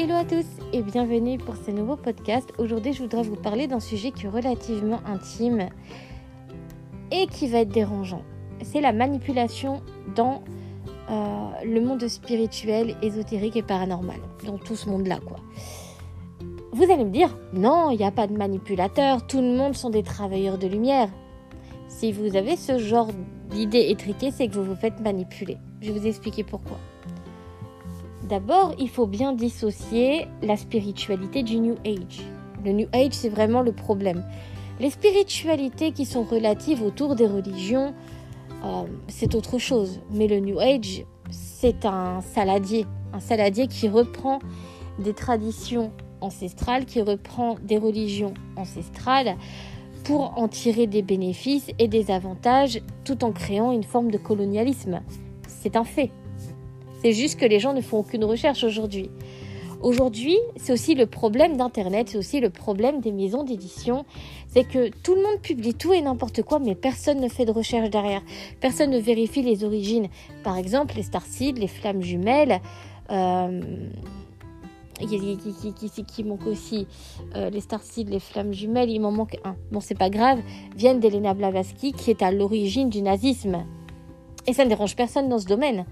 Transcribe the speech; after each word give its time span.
Hello 0.00 0.14
à 0.14 0.24
tous 0.24 0.46
et 0.72 0.80
bienvenue 0.82 1.38
pour 1.38 1.56
ce 1.56 1.72
nouveau 1.72 1.96
podcast. 1.96 2.52
Aujourd'hui, 2.58 2.92
je 2.92 3.02
voudrais 3.02 3.24
vous 3.24 3.34
parler 3.34 3.66
d'un 3.66 3.80
sujet 3.80 4.12
qui 4.12 4.26
est 4.26 4.28
relativement 4.28 5.00
intime 5.04 5.70
et 7.10 7.26
qui 7.26 7.48
va 7.48 7.62
être 7.62 7.70
dérangeant. 7.70 8.22
C'est 8.62 8.80
la 8.80 8.92
manipulation 8.92 9.82
dans 10.14 10.44
euh, 11.10 11.48
le 11.64 11.80
monde 11.80 12.06
spirituel, 12.06 12.94
ésotérique 13.02 13.56
et 13.56 13.62
paranormal. 13.64 14.20
Dans 14.46 14.56
tout 14.56 14.76
ce 14.76 14.88
monde-là, 14.88 15.18
quoi. 15.26 15.38
Vous 16.70 16.84
allez 16.84 17.04
me 17.04 17.10
dire, 17.10 17.36
non, 17.52 17.90
il 17.90 17.98
n'y 17.98 18.04
a 18.04 18.12
pas 18.12 18.28
de 18.28 18.36
manipulateurs, 18.36 19.26
tout 19.26 19.40
le 19.40 19.56
monde 19.56 19.74
sont 19.74 19.90
des 19.90 20.04
travailleurs 20.04 20.58
de 20.58 20.68
lumière. 20.68 21.08
Si 21.88 22.12
vous 22.12 22.36
avez 22.36 22.54
ce 22.54 22.78
genre 22.78 23.08
d'idée 23.50 23.88
étriquée, 23.90 24.30
c'est 24.30 24.46
que 24.46 24.54
vous 24.54 24.62
vous 24.62 24.76
faites 24.76 25.00
manipuler. 25.00 25.56
Je 25.80 25.90
vais 25.90 25.98
vous 25.98 26.06
expliquer 26.06 26.44
pourquoi. 26.44 26.78
D'abord, 28.24 28.74
il 28.78 28.88
faut 28.88 29.06
bien 29.06 29.32
dissocier 29.32 30.26
la 30.42 30.56
spiritualité 30.56 31.42
du 31.42 31.60
New 31.60 31.76
Age. 31.84 32.20
Le 32.64 32.72
New 32.72 32.88
Age, 32.92 33.12
c'est 33.12 33.28
vraiment 33.28 33.62
le 33.62 33.72
problème. 33.72 34.24
Les 34.80 34.90
spiritualités 34.90 35.92
qui 35.92 36.04
sont 36.04 36.24
relatives 36.24 36.82
autour 36.82 37.14
des 37.14 37.26
religions, 37.26 37.94
euh, 38.64 38.82
c'est 39.06 39.34
autre 39.34 39.58
chose. 39.58 40.00
Mais 40.10 40.26
le 40.26 40.40
New 40.40 40.58
Age, 40.58 41.04
c'est 41.30 41.84
un 41.84 42.20
saladier. 42.20 42.86
Un 43.12 43.20
saladier 43.20 43.68
qui 43.68 43.88
reprend 43.88 44.40
des 44.98 45.14
traditions 45.14 45.92
ancestrales, 46.20 46.84
qui 46.84 47.00
reprend 47.00 47.56
des 47.62 47.78
religions 47.78 48.34
ancestrales 48.56 49.36
pour 50.04 50.38
en 50.38 50.48
tirer 50.48 50.86
des 50.86 51.02
bénéfices 51.02 51.70
et 51.78 51.88
des 51.88 52.10
avantages 52.10 52.80
tout 53.04 53.24
en 53.24 53.32
créant 53.32 53.72
une 53.72 53.84
forme 53.84 54.10
de 54.10 54.18
colonialisme. 54.18 55.00
C'est 55.46 55.76
un 55.76 55.84
fait. 55.84 56.10
C'est 57.02 57.12
juste 57.12 57.38
que 57.38 57.46
les 57.46 57.60
gens 57.60 57.72
ne 57.72 57.80
font 57.80 57.98
aucune 57.98 58.24
recherche 58.24 58.64
aujourd'hui. 58.64 59.10
Aujourd'hui, 59.80 60.36
c'est 60.56 60.72
aussi 60.72 60.96
le 60.96 61.06
problème 61.06 61.56
d'Internet, 61.56 62.08
c'est 62.08 62.18
aussi 62.18 62.40
le 62.40 62.50
problème 62.50 63.00
des 63.00 63.12
maisons 63.12 63.44
d'édition. 63.44 64.04
C'est 64.48 64.64
que 64.64 64.90
tout 65.04 65.14
le 65.14 65.22
monde 65.22 65.40
publie 65.40 65.74
tout 65.74 65.92
et 65.92 66.00
n'importe 66.00 66.42
quoi, 66.42 66.58
mais 66.58 66.74
personne 66.74 67.20
ne 67.20 67.28
fait 67.28 67.44
de 67.44 67.52
recherche 67.52 67.88
derrière. 67.88 68.22
Personne 68.60 68.90
ne 68.90 68.98
vérifie 68.98 69.42
les 69.42 69.62
origines. 69.62 70.08
Par 70.42 70.58
exemple, 70.58 70.96
les 70.96 71.04
Starseed, 71.04 71.58
les 71.58 71.68
flammes 71.68 72.02
jumelles. 72.02 72.60
Euh, 73.10 73.60
qui, 74.98 76.04
qui, 76.04 76.24
manque 76.24 76.44
aussi 76.48 76.88
euh, 77.36 77.50
les 77.50 77.60
Starseed, 77.60 78.08
les 78.08 78.18
flammes 78.18 78.52
jumelles, 78.52 78.90
il 78.90 78.98
m'en 78.98 79.12
manque 79.12 79.36
un. 79.44 79.54
Bon, 79.70 79.78
c'est 79.78 79.96
pas 79.96 80.10
grave, 80.10 80.40
viennent 80.76 80.98
d'Elena 80.98 81.34
Blavatsky 81.34 81.92
qui 81.92 82.10
est 82.10 82.20
à 82.20 82.32
l'origine 82.32 82.90
du 82.90 83.00
nazisme. 83.00 83.64
Et 84.48 84.52
ça 84.52 84.64
ne 84.64 84.70
dérange 84.70 84.96
personne 84.96 85.28
dans 85.28 85.38
ce 85.38 85.46
domaine. 85.46 85.84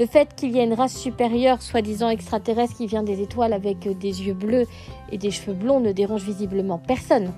Le 0.00 0.06
fait 0.06 0.34
qu'il 0.34 0.52
y 0.52 0.58
ait 0.58 0.64
une 0.64 0.72
race 0.72 0.96
supérieure, 0.96 1.60
soi-disant 1.60 2.08
extraterrestre, 2.08 2.74
qui 2.74 2.86
vient 2.86 3.02
des 3.02 3.20
étoiles 3.20 3.52
avec 3.52 3.86
euh, 3.86 3.92
des 3.92 4.22
yeux 4.22 4.32
bleus 4.32 4.64
et 5.12 5.18
des 5.18 5.30
cheveux 5.30 5.52
blonds 5.52 5.78
ne 5.78 5.92
dérange 5.92 6.22
visiblement 6.22 6.78
personne. 6.78 7.34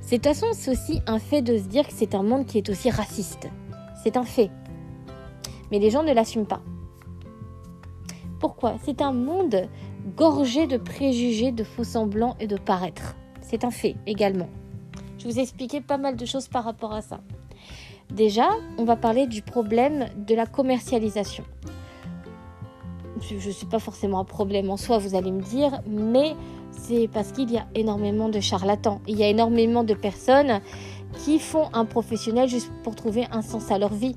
C'est 0.00 0.18
de 0.18 0.22
toute 0.22 0.32
façon, 0.32 0.46
c'est 0.52 0.70
aussi 0.70 1.00
un 1.08 1.18
fait 1.18 1.42
de 1.42 1.58
se 1.58 1.64
dire 1.64 1.88
que 1.88 1.92
c'est 1.92 2.14
un 2.14 2.22
monde 2.22 2.46
qui 2.46 2.58
est 2.58 2.68
aussi 2.70 2.88
raciste. 2.88 3.48
C'est 4.00 4.16
un 4.16 4.22
fait. 4.22 4.48
Mais 5.72 5.80
les 5.80 5.90
gens 5.90 6.04
ne 6.04 6.12
l'assument 6.12 6.46
pas. 6.46 6.62
Pourquoi? 8.38 8.76
C'est 8.84 9.02
un 9.02 9.12
monde 9.12 9.68
gorgé 10.16 10.68
de 10.68 10.76
préjugés, 10.76 11.50
de 11.50 11.64
faux 11.64 11.82
semblants 11.82 12.36
et 12.38 12.46
de 12.46 12.58
paraître. 12.58 13.16
C'est 13.40 13.64
un 13.64 13.72
fait 13.72 13.96
également. 14.06 14.48
Je 15.18 15.26
vous 15.26 15.40
ai 15.40 15.42
expliqué 15.42 15.80
pas 15.80 15.98
mal 15.98 16.14
de 16.14 16.26
choses 16.26 16.46
par 16.46 16.62
rapport 16.62 16.92
à 16.92 17.02
ça. 17.02 17.20
Déjà, 18.12 18.48
on 18.76 18.84
va 18.84 18.96
parler 18.96 19.26
du 19.26 19.40
problème 19.40 20.06
de 20.16 20.34
la 20.34 20.46
commercialisation. 20.46 21.44
Je 23.20 23.34
ne 23.34 23.52
suis 23.52 23.66
pas 23.66 23.78
forcément 23.78 24.18
un 24.18 24.24
problème 24.24 24.70
en 24.70 24.76
soi, 24.76 24.98
vous 24.98 25.14
allez 25.14 25.30
me 25.30 25.42
dire, 25.42 25.80
mais 25.86 26.34
c'est 26.72 27.08
parce 27.08 27.32
qu'il 27.32 27.50
y 27.50 27.58
a 27.58 27.66
énormément 27.74 28.28
de 28.28 28.40
charlatans. 28.40 29.00
Il 29.06 29.16
y 29.16 29.22
a 29.22 29.28
énormément 29.28 29.84
de 29.84 29.94
personnes 29.94 30.60
qui 31.24 31.38
font 31.38 31.68
un 31.72 31.84
professionnel 31.84 32.48
juste 32.48 32.72
pour 32.82 32.94
trouver 32.94 33.26
un 33.30 33.42
sens 33.42 33.70
à 33.70 33.78
leur 33.78 33.92
vie. 33.92 34.16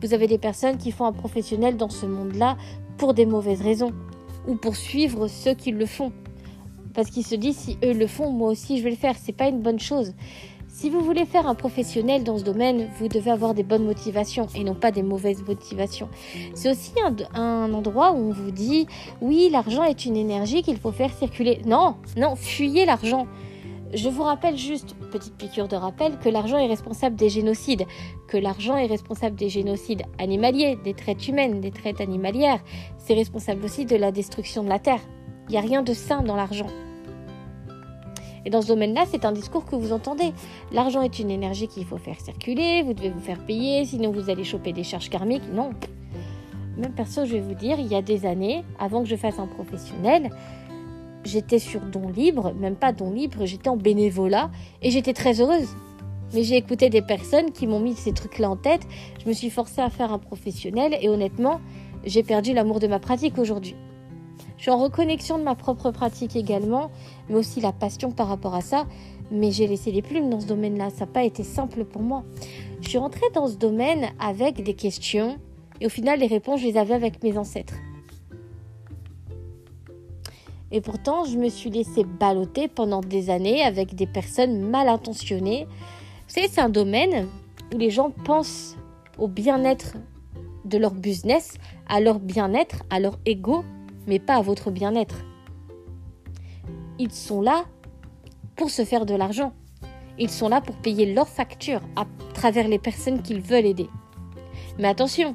Vous 0.00 0.14
avez 0.14 0.26
des 0.26 0.38
personnes 0.38 0.78
qui 0.78 0.90
font 0.90 1.06
un 1.06 1.12
professionnel 1.12 1.76
dans 1.76 1.88
ce 1.88 2.06
monde-là 2.06 2.56
pour 2.96 3.14
des 3.14 3.26
mauvaises 3.26 3.60
raisons 3.60 3.92
ou 4.46 4.54
pour 4.54 4.76
suivre 4.76 5.28
ceux 5.28 5.54
qui 5.54 5.72
le 5.72 5.86
font. 5.86 6.12
Parce 6.94 7.10
qu'ils 7.10 7.26
se 7.26 7.34
disent 7.34 7.56
si 7.56 7.78
eux 7.84 7.92
le 7.92 8.06
font, 8.06 8.30
moi 8.30 8.50
aussi 8.50 8.78
je 8.78 8.84
vais 8.84 8.90
le 8.90 8.96
faire. 8.96 9.16
C'est 9.16 9.32
pas 9.32 9.48
une 9.48 9.60
bonne 9.60 9.78
chose. 9.78 10.14
Si 10.78 10.90
vous 10.90 11.00
voulez 11.00 11.26
faire 11.26 11.48
un 11.48 11.56
professionnel 11.56 12.22
dans 12.22 12.38
ce 12.38 12.44
domaine, 12.44 12.88
vous 13.00 13.08
devez 13.08 13.32
avoir 13.32 13.52
des 13.52 13.64
bonnes 13.64 13.84
motivations 13.84 14.46
et 14.54 14.62
non 14.62 14.76
pas 14.76 14.92
des 14.92 15.02
mauvaises 15.02 15.42
motivations. 15.44 16.08
C'est 16.54 16.70
aussi 16.70 16.92
un, 17.34 17.72
endroit 17.72 18.12
où 18.12 18.28
on 18.28 18.30
vous 18.30 18.52
dit 18.52 18.86
oui, 19.20 19.48
l'argent 19.50 19.82
est 19.82 20.04
une 20.04 20.16
énergie 20.16 20.62
qu'il 20.62 20.76
faut 20.76 20.92
faire 20.92 21.12
circuler. 21.12 21.62
Non, 21.66 21.96
non, 22.16 22.36
fuyez 22.36 22.86
l'argent. 22.86 23.26
Je 23.92 24.08
vous 24.08 24.22
rappelle 24.22 24.56
juste, 24.56 24.94
petite 25.10 25.34
piqûre 25.34 25.66
de 25.66 25.74
rappel, 25.74 26.16
que 26.20 26.28
l'argent 26.28 26.58
est 26.58 26.68
responsable 26.68 27.16
des 27.16 27.28
génocides, 27.28 27.84
que 28.28 28.36
l'argent 28.36 28.76
est 28.76 28.86
responsable 28.86 29.34
des 29.34 29.48
génocides 29.48 30.04
animaliers, 30.20 30.78
des 30.84 30.94
traites 30.94 31.26
humaines, 31.26 31.60
des 31.60 31.72
traites 31.72 32.00
animalières. 32.00 32.60
C'est 32.98 33.14
responsable 33.14 33.64
aussi 33.64 33.84
de 33.84 33.96
la 33.96 34.12
destruction 34.12 34.62
de 34.62 34.68
la 34.68 34.78
terre. 34.78 35.00
Il 35.48 35.52
n'y 35.52 35.58
a 35.58 35.60
rien 35.60 35.82
de 35.82 35.92
sain 35.92 36.22
dans 36.22 36.36
l'argent. 36.36 36.68
Et 38.48 38.50
dans 38.50 38.62
ce 38.62 38.68
domaine-là, 38.68 39.04
c'est 39.06 39.26
un 39.26 39.32
discours 39.32 39.66
que 39.66 39.76
vous 39.76 39.92
entendez. 39.92 40.32
L'argent 40.72 41.02
est 41.02 41.18
une 41.18 41.30
énergie 41.30 41.68
qu'il 41.68 41.84
faut 41.84 41.98
faire 41.98 42.18
circuler, 42.18 42.82
vous 42.82 42.94
devez 42.94 43.10
vous 43.10 43.20
faire 43.20 43.44
payer, 43.44 43.84
sinon 43.84 44.10
vous 44.10 44.30
allez 44.30 44.42
choper 44.42 44.72
des 44.72 44.84
charges 44.84 45.10
karmiques. 45.10 45.42
Non. 45.52 45.72
Même 46.78 46.94
perso, 46.94 47.26
je 47.26 47.34
vais 47.34 47.42
vous 47.42 47.52
dire, 47.52 47.78
il 47.78 47.88
y 47.88 47.94
a 47.94 48.00
des 48.00 48.24
années, 48.24 48.64
avant 48.78 49.02
que 49.02 49.08
je 49.10 49.16
fasse 49.16 49.38
un 49.38 49.48
professionnel, 49.48 50.30
j'étais 51.24 51.58
sur 51.58 51.82
don 51.82 52.08
libre, 52.08 52.54
même 52.54 52.74
pas 52.74 52.92
don 52.92 53.12
libre, 53.12 53.44
j'étais 53.44 53.68
en 53.68 53.76
bénévolat 53.76 54.50
et 54.80 54.90
j'étais 54.90 55.12
très 55.12 55.42
heureuse. 55.42 55.68
Mais 56.32 56.42
j'ai 56.42 56.56
écouté 56.56 56.88
des 56.88 57.02
personnes 57.02 57.52
qui 57.52 57.66
m'ont 57.66 57.80
mis 57.80 57.96
ces 57.96 58.14
trucs-là 58.14 58.48
en 58.48 58.56
tête. 58.56 58.86
Je 59.22 59.28
me 59.28 59.34
suis 59.34 59.50
forcée 59.50 59.82
à 59.82 59.90
faire 59.90 60.10
un 60.10 60.18
professionnel 60.18 60.96
et 61.02 61.10
honnêtement, 61.10 61.60
j'ai 62.06 62.22
perdu 62.22 62.54
l'amour 62.54 62.80
de 62.80 62.86
ma 62.86 62.98
pratique 62.98 63.36
aujourd'hui. 63.36 63.76
Je 64.58 64.62
suis 64.62 64.70
en 64.72 64.78
reconnexion 64.78 65.38
de 65.38 65.44
ma 65.44 65.54
propre 65.54 65.92
pratique 65.92 66.34
également, 66.34 66.90
mais 67.28 67.36
aussi 67.36 67.60
la 67.60 67.72
passion 67.72 68.10
par 68.10 68.28
rapport 68.28 68.54
à 68.54 68.60
ça. 68.60 68.86
Mais 69.30 69.50
j'ai 69.50 69.66
laissé 69.66 69.92
les 69.92 70.02
plumes 70.02 70.30
dans 70.30 70.40
ce 70.40 70.46
domaine-là. 70.46 70.90
Ça 70.90 71.00
n'a 71.00 71.12
pas 71.12 71.24
été 71.24 71.42
simple 71.42 71.84
pour 71.84 72.02
moi. 72.02 72.24
Je 72.80 72.88
suis 72.88 72.98
rentrée 72.98 73.26
dans 73.34 73.46
ce 73.46 73.56
domaine 73.56 74.08
avec 74.18 74.62
des 74.62 74.74
questions 74.74 75.38
et 75.80 75.86
au 75.86 75.88
final, 75.88 76.18
les 76.20 76.26
réponses, 76.26 76.60
je 76.60 76.66
les 76.66 76.76
avais 76.76 76.94
avec 76.94 77.22
mes 77.22 77.38
ancêtres. 77.38 77.74
Et 80.70 80.80
pourtant, 80.80 81.24
je 81.24 81.38
me 81.38 81.48
suis 81.48 81.70
laissée 81.70 82.04
balloter 82.04 82.68
pendant 82.68 83.00
des 83.00 83.30
années 83.30 83.62
avec 83.62 83.94
des 83.94 84.06
personnes 84.06 84.60
mal 84.60 84.88
intentionnées. 84.88 85.66
Vous 85.66 86.34
savez, 86.34 86.48
c'est 86.48 86.60
un 86.60 86.68
domaine 86.68 87.28
où 87.72 87.78
les 87.78 87.90
gens 87.90 88.10
pensent 88.10 88.76
au 89.18 89.28
bien-être 89.28 89.96
de 90.64 90.76
leur 90.76 90.92
business, 90.92 91.56
à 91.88 92.00
leur 92.00 92.18
bien-être, 92.18 92.82
à 92.90 93.00
leur 93.00 93.18
ego, 93.24 93.64
mais 94.06 94.18
pas 94.18 94.34
à 94.34 94.42
votre 94.42 94.70
bien-être. 94.70 95.24
Ils 96.98 97.12
sont 97.12 97.40
là 97.40 97.64
pour 98.56 98.70
se 98.70 98.84
faire 98.84 99.06
de 99.06 99.14
l'argent. 99.14 99.52
Ils 100.18 100.30
sont 100.30 100.48
là 100.48 100.60
pour 100.60 100.74
payer 100.76 101.12
leurs 101.12 101.28
factures 101.28 101.80
à 101.94 102.04
travers 102.34 102.66
les 102.66 102.78
personnes 102.78 103.22
qu'ils 103.22 103.40
veulent 103.40 103.66
aider. 103.66 103.88
Mais 104.78 104.88
attention, 104.88 105.34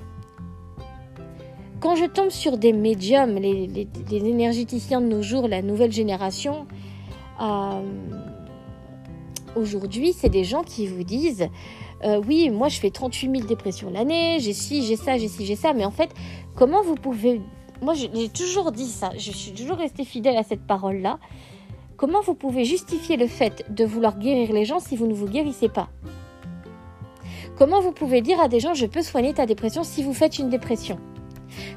quand 1.80 1.96
je 1.96 2.06
tombe 2.06 2.30
sur 2.30 2.58
des 2.58 2.74
médiums, 2.74 3.36
les, 3.36 3.88
énergéticiens 4.12 5.02
de 5.02 5.08
nos 5.08 5.22
jours, 5.22 5.48
la 5.48 5.62
nouvelle 5.62 5.92
génération, 5.92 6.68
euh, 7.42 7.82
aujourd'hui, 9.56 10.14
c'est 10.14 10.30
des 10.30 10.44
gens 10.44 10.64
qui 10.64 10.88
vous 10.88 11.04
disent 11.04 11.48
euh, 12.04 12.22
Oui, 12.28 12.50
moi 12.50 12.68
je 12.68 12.80
fais 12.80 12.90
38 12.90 13.32
000 13.38 13.48
dépressions 13.48 13.90
l'année, 13.90 14.38
j'ai 14.40 14.54
ci, 14.54 14.84
j'ai 14.84 14.98
ça, 14.98 15.18
j'ai 15.18 15.30
ci, 15.30 15.46
j'ai 15.46 15.56
ça. 15.56 15.74
Mais 15.74 15.86
en 15.86 15.92
fait, 15.92 16.10
comment 16.56 16.82
vous 16.84 16.96
pouvez 16.96 17.42
moi 17.82 17.94
j'ai 17.96 18.30
toujours 18.30 18.72
dit 18.72 18.88
ça, 18.88 19.12
je 19.18 19.32
suis 19.32 19.52
toujours 19.52 19.78
restée 19.78 20.06
fidèle 20.06 20.38
à 20.38 20.44
cette 20.44 20.66
parole-là. 20.66 21.20
Comment 22.04 22.20
vous 22.20 22.34
pouvez 22.34 22.66
justifier 22.66 23.16
le 23.16 23.28
fait 23.28 23.64
de 23.74 23.86
vouloir 23.86 24.20
guérir 24.20 24.52
les 24.52 24.66
gens 24.66 24.82
si 24.82 24.98
vous 24.98 25.08
ne 25.08 25.14
vous 25.14 25.26
guérissez 25.26 25.70
pas 25.70 25.88
Comment 27.58 27.80
vous 27.80 27.94
pouvez 27.94 28.20
dire 28.20 28.42
à 28.42 28.50
des 28.50 28.60
gens 28.60 28.74
je 28.74 28.86
peux 28.86 29.02
soigner 29.02 29.34
ta 29.34 29.46
dépression 29.46 29.86
si 29.86 30.04
vous 30.04 30.14
faites 30.14 30.38
une 30.38 30.50
dépression 30.50 31.00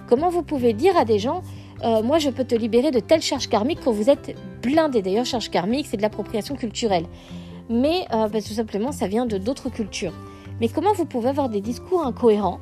Comment 0.08 0.28
vous 0.28 0.43
pouvez 0.43 0.73
dire 0.73 0.96
à 0.96 1.05
des 1.05 1.20
gens 1.20 1.43
euh, 1.84 2.02
moi 2.02 2.19
je 2.19 2.31
peux 2.31 2.43
te 2.43 2.56
libérer 2.56 2.90
de 2.90 2.99
telle 2.99 3.23
charge 3.23 3.49
karmique 3.49 3.78
quand 3.84 3.93
vous 3.93 4.11
êtes 4.11 4.37
blindé 4.62 5.00
D'ailleurs 5.00 5.26
charge 5.26 5.49
karmique 5.49 5.87
c'est 5.88 5.96
de 5.96 6.02
l'appropriation 6.02 6.56
culturelle. 6.56 7.06
Mais 7.70 8.05
euh, 8.12 8.26
bah, 8.26 8.43
tout 8.43 8.55
simplement 8.55 8.90
ça 8.90 9.06
vient 9.06 9.26
de 9.26 9.38
d'autres 9.38 9.70
cultures. 9.70 10.14
Mais 10.61 10.69
comment 10.69 10.93
vous 10.93 11.06
pouvez 11.06 11.28
avoir 11.28 11.49
des 11.49 11.61
discours 11.61 12.05
incohérents 12.05 12.58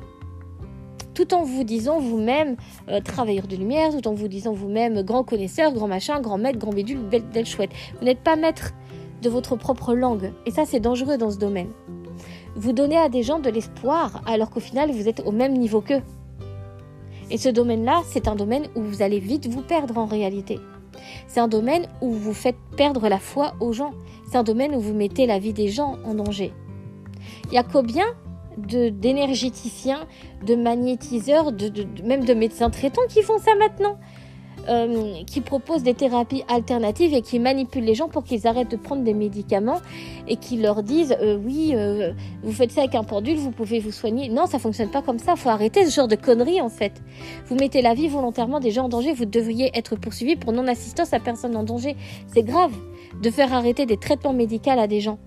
tout 1.15 1.33
en 1.33 1.43
vous 1.43 1.63
disant 1.63 1.99
vous-même 1.99 2.57
euh, 2.89 2.99
travailleur 2.99 3.47
de 3.47 3.55
lumière, 3.55 3.89
tout 3.91 4.07
en 4.07 4.13
vous 4.13 4.27
disant 4.27 4.53
vous-même 4.53 5.01
grand 5.01 5.23
connaisseur, 5.23 5.73
grand 5.73 5.87
machin, 5.87 6.21
grand 6.21 6.37
maître, 6.37 6.59
grand 6.59 6.73
bédule, 6.73 6.99
belle, 6.99 7.23
belle 7.23 7.45
chouette. 7.45 7.71
Vous 7.99 8.05
n'êtes 8.05 8.19
pas 8.19 8.35
maître 8.35 8.73
de 9.23 9.29
votre 9.29 9.55
propre 9.55 9.95
langue. 9.95 10.31
Et 10.45 10.51
ça, 10.51 10.65
c'est 10.65 10.79
dangereux 10.79 11.17
dans 11.17 11.31
ce 11.31 11.37
domaine. 11.37 11.69
Vous 12.55 12.73
donnez 12.73 12.97
à 12.97 13.09
des 13.09 13.23
gens 13.23 13.39
de 13.39 13.49
l'espoir 13.49 14.21
alors 14.27 14.51
qu'au 14.51 14.59
final, 14.59 14.91
vous 14.91 15.07
êtes 15.07 15.23
au 15.25 15.31
même 15.31 15.53
niveau 15.53 15.81
qu'eux. 15.81 16.01
Et 17.31 17.37
ce 17.37 17.49
domaine-là, 17.49 18.03
c'est 18.07 18.27
un 18.27 18.35
domaine 18.35 18.67
où 18.75 18.81
vous 18.81 19.01
allez 19.01 19.19
vite 19.19 19.47
vous 19.47 19.61
perdre 19.61 19.97
en 19.97 20.05
réalité. 20.05 20.59
C'est 21.27 21.39
un 21.39 21.47
domaine 21.47 21.87
où 22.01 22.11
vous 22.11 22.33
faites 22.33 22.57
perdre 22.77 23.07
la 23.09 23.19
foi 23.19 23.55
aux 23.59 23.73
gens. 23.73 23.93
C'est 24.29 24.37
un 24.37 24.43
domaine 24.43 24.75
où 24.75 24.79
vous 24.79 24.93
mettez 24.93 25.25
la 25.25 25.39
vie 25.39 25.53
des 25.53 25.69
gens 25.69 25.97
en 26.05 26.13
danger. 26.13 26.53
Il 27.47 27.53
y 27.53 27.57
a 27.57 27.63
combien 27.63 28.05
d'énergéticiens, 28.57 30.07
de, 30.45 30.55
magnétiseurs, 30.55 31.51
de, 31.51 31.71
même 32.03 32.25
de 32.25 32.33
médecins 32.33 32.69
traitants 32.69 33.05
qui 33.09 33.21
font 33.21 33.37
ça 33.37 33.55
maintenant 33.55 33.97
euh, 34.67 35.23
qui 35.27 35.41
proposent 35.41 35.83
des 35.83 35.93
thérapies 35.93 36.43
alternatives 36.47 37.13
et 37.13 37.21
qui 37.21 37.39
manipulent 37.39 37.83
les 37.83 37.93
gens 37.93 38.07
pour 38.07 38.23
qu'ils 38.23 38.47
arrêtent 38.47 38.71
de 38.71 38.77
prendre 38.77 39.03
des 39.03 39.13
médicaments 39.13 39.79
et 40.27 40.37
qui 40.37 40.57
leur 40.57 40.81
disent 40.81 41.15
euh, 41.21 41.37
oui, 41.37 41.73
euh, 41.75 42.13
vous 42.41 42.51
faites 42.51 42.71
ça 42.71 42.81
avec 42.81 42.95
un 42.95 43.03
pendule, 43.03 43.37
vous 43.37 43.51
pouvez 43.51 43.79
vous 43.79 43.91
soigner. 43.91 44.27
Non, 44.29 44.47
ça 44.47 44.57
fonctionne 44.57 44.89
pas 44.89 45.03
comme 45.03 45.19
ça. 45.19 45.35
Faut 45.35 45.49
arrêter 45.49 45.85
ce 45.85 45.93
genre 45.93 46.07
de 46.07 46.15
conneries 46.15 46.61
en 46.61 46.69
fait. 46.69 46.93
Vous 47.45 47.55
mettez 47.55 47.83
la 47.83 47.93
vie 47.93 48.07
volontairement 48.07 48.59
des 48.59 48.71
gens 48.71 48.85
en 48.85 48.89
danger. 48.89 49.13
Vous 49.13 49.25
devriez 49.25 49.69
être 49.77 49.95
poursuivi 49.97 50.35
pour 50.35 50.51
non-assistance 50.51 51.13
à 51.13 51.19
personne 51.19 51.55
en 51.55 51.63
danger. 51.63 51.95
C'est 52.33 52.43
grave 52.43 52.73
de 53.21 53.29
faire 53.29 53.53
arrêter 53.53 53.85
des 53.85 53.97
traitements 53.97 54.33
médicaux 54.33 54.71
à 54.71 54.87
des 54.87 54.99
gens. 54.99 55.19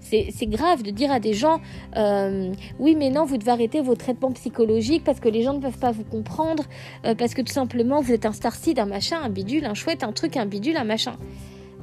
C'est 0.00 0.46
grave 0.46 0.82
de 0.82 0.90
dire 0.90 1.10
à 1.10 1.20
des 1.20 1.32
gens 1.32 1.60
euh, 1.96 2.52
oui 2.78 2.94
mais 2.94 3.08
non 3.08 3.24
vous 3.24 3.38
devez 3.38 3.50
arrêter 3.50 3.80
vos 3.80 3.94
traitements 3.94 4.32
psychologiques 4.32 5.04
parce 5.04 5.20
que 5.20 5.28
les 5.28 5.42
gens 5.42 5.54
ne 5.54 5.60
peuvent 5.60 5.78
pas 5.78 5.90
vous 5.90 6.04
comprendre 6.04 6.64
euh, 7.06 7.14
parce 7.14 7.32
que 7.32 7.40
tout 7.40 7.52
simplement 7.52 8.02
vous 8.02 8.12
êtes 8.12 8.26
un 8.26 8.32
starseed, 8.32 8.78
un 8.78 8.84
machin, 8.84 9.18
un 9.22 9.30
bidule, 9.30 9.64
un 9.64 9.74
chouette, 9.74 10.04
un 10.04 10.12
truc, 10.12 10.36
un 10.36 10.44
bidule, 10.44 10.76
un 10.76 10.84
machin. 10.84 11.16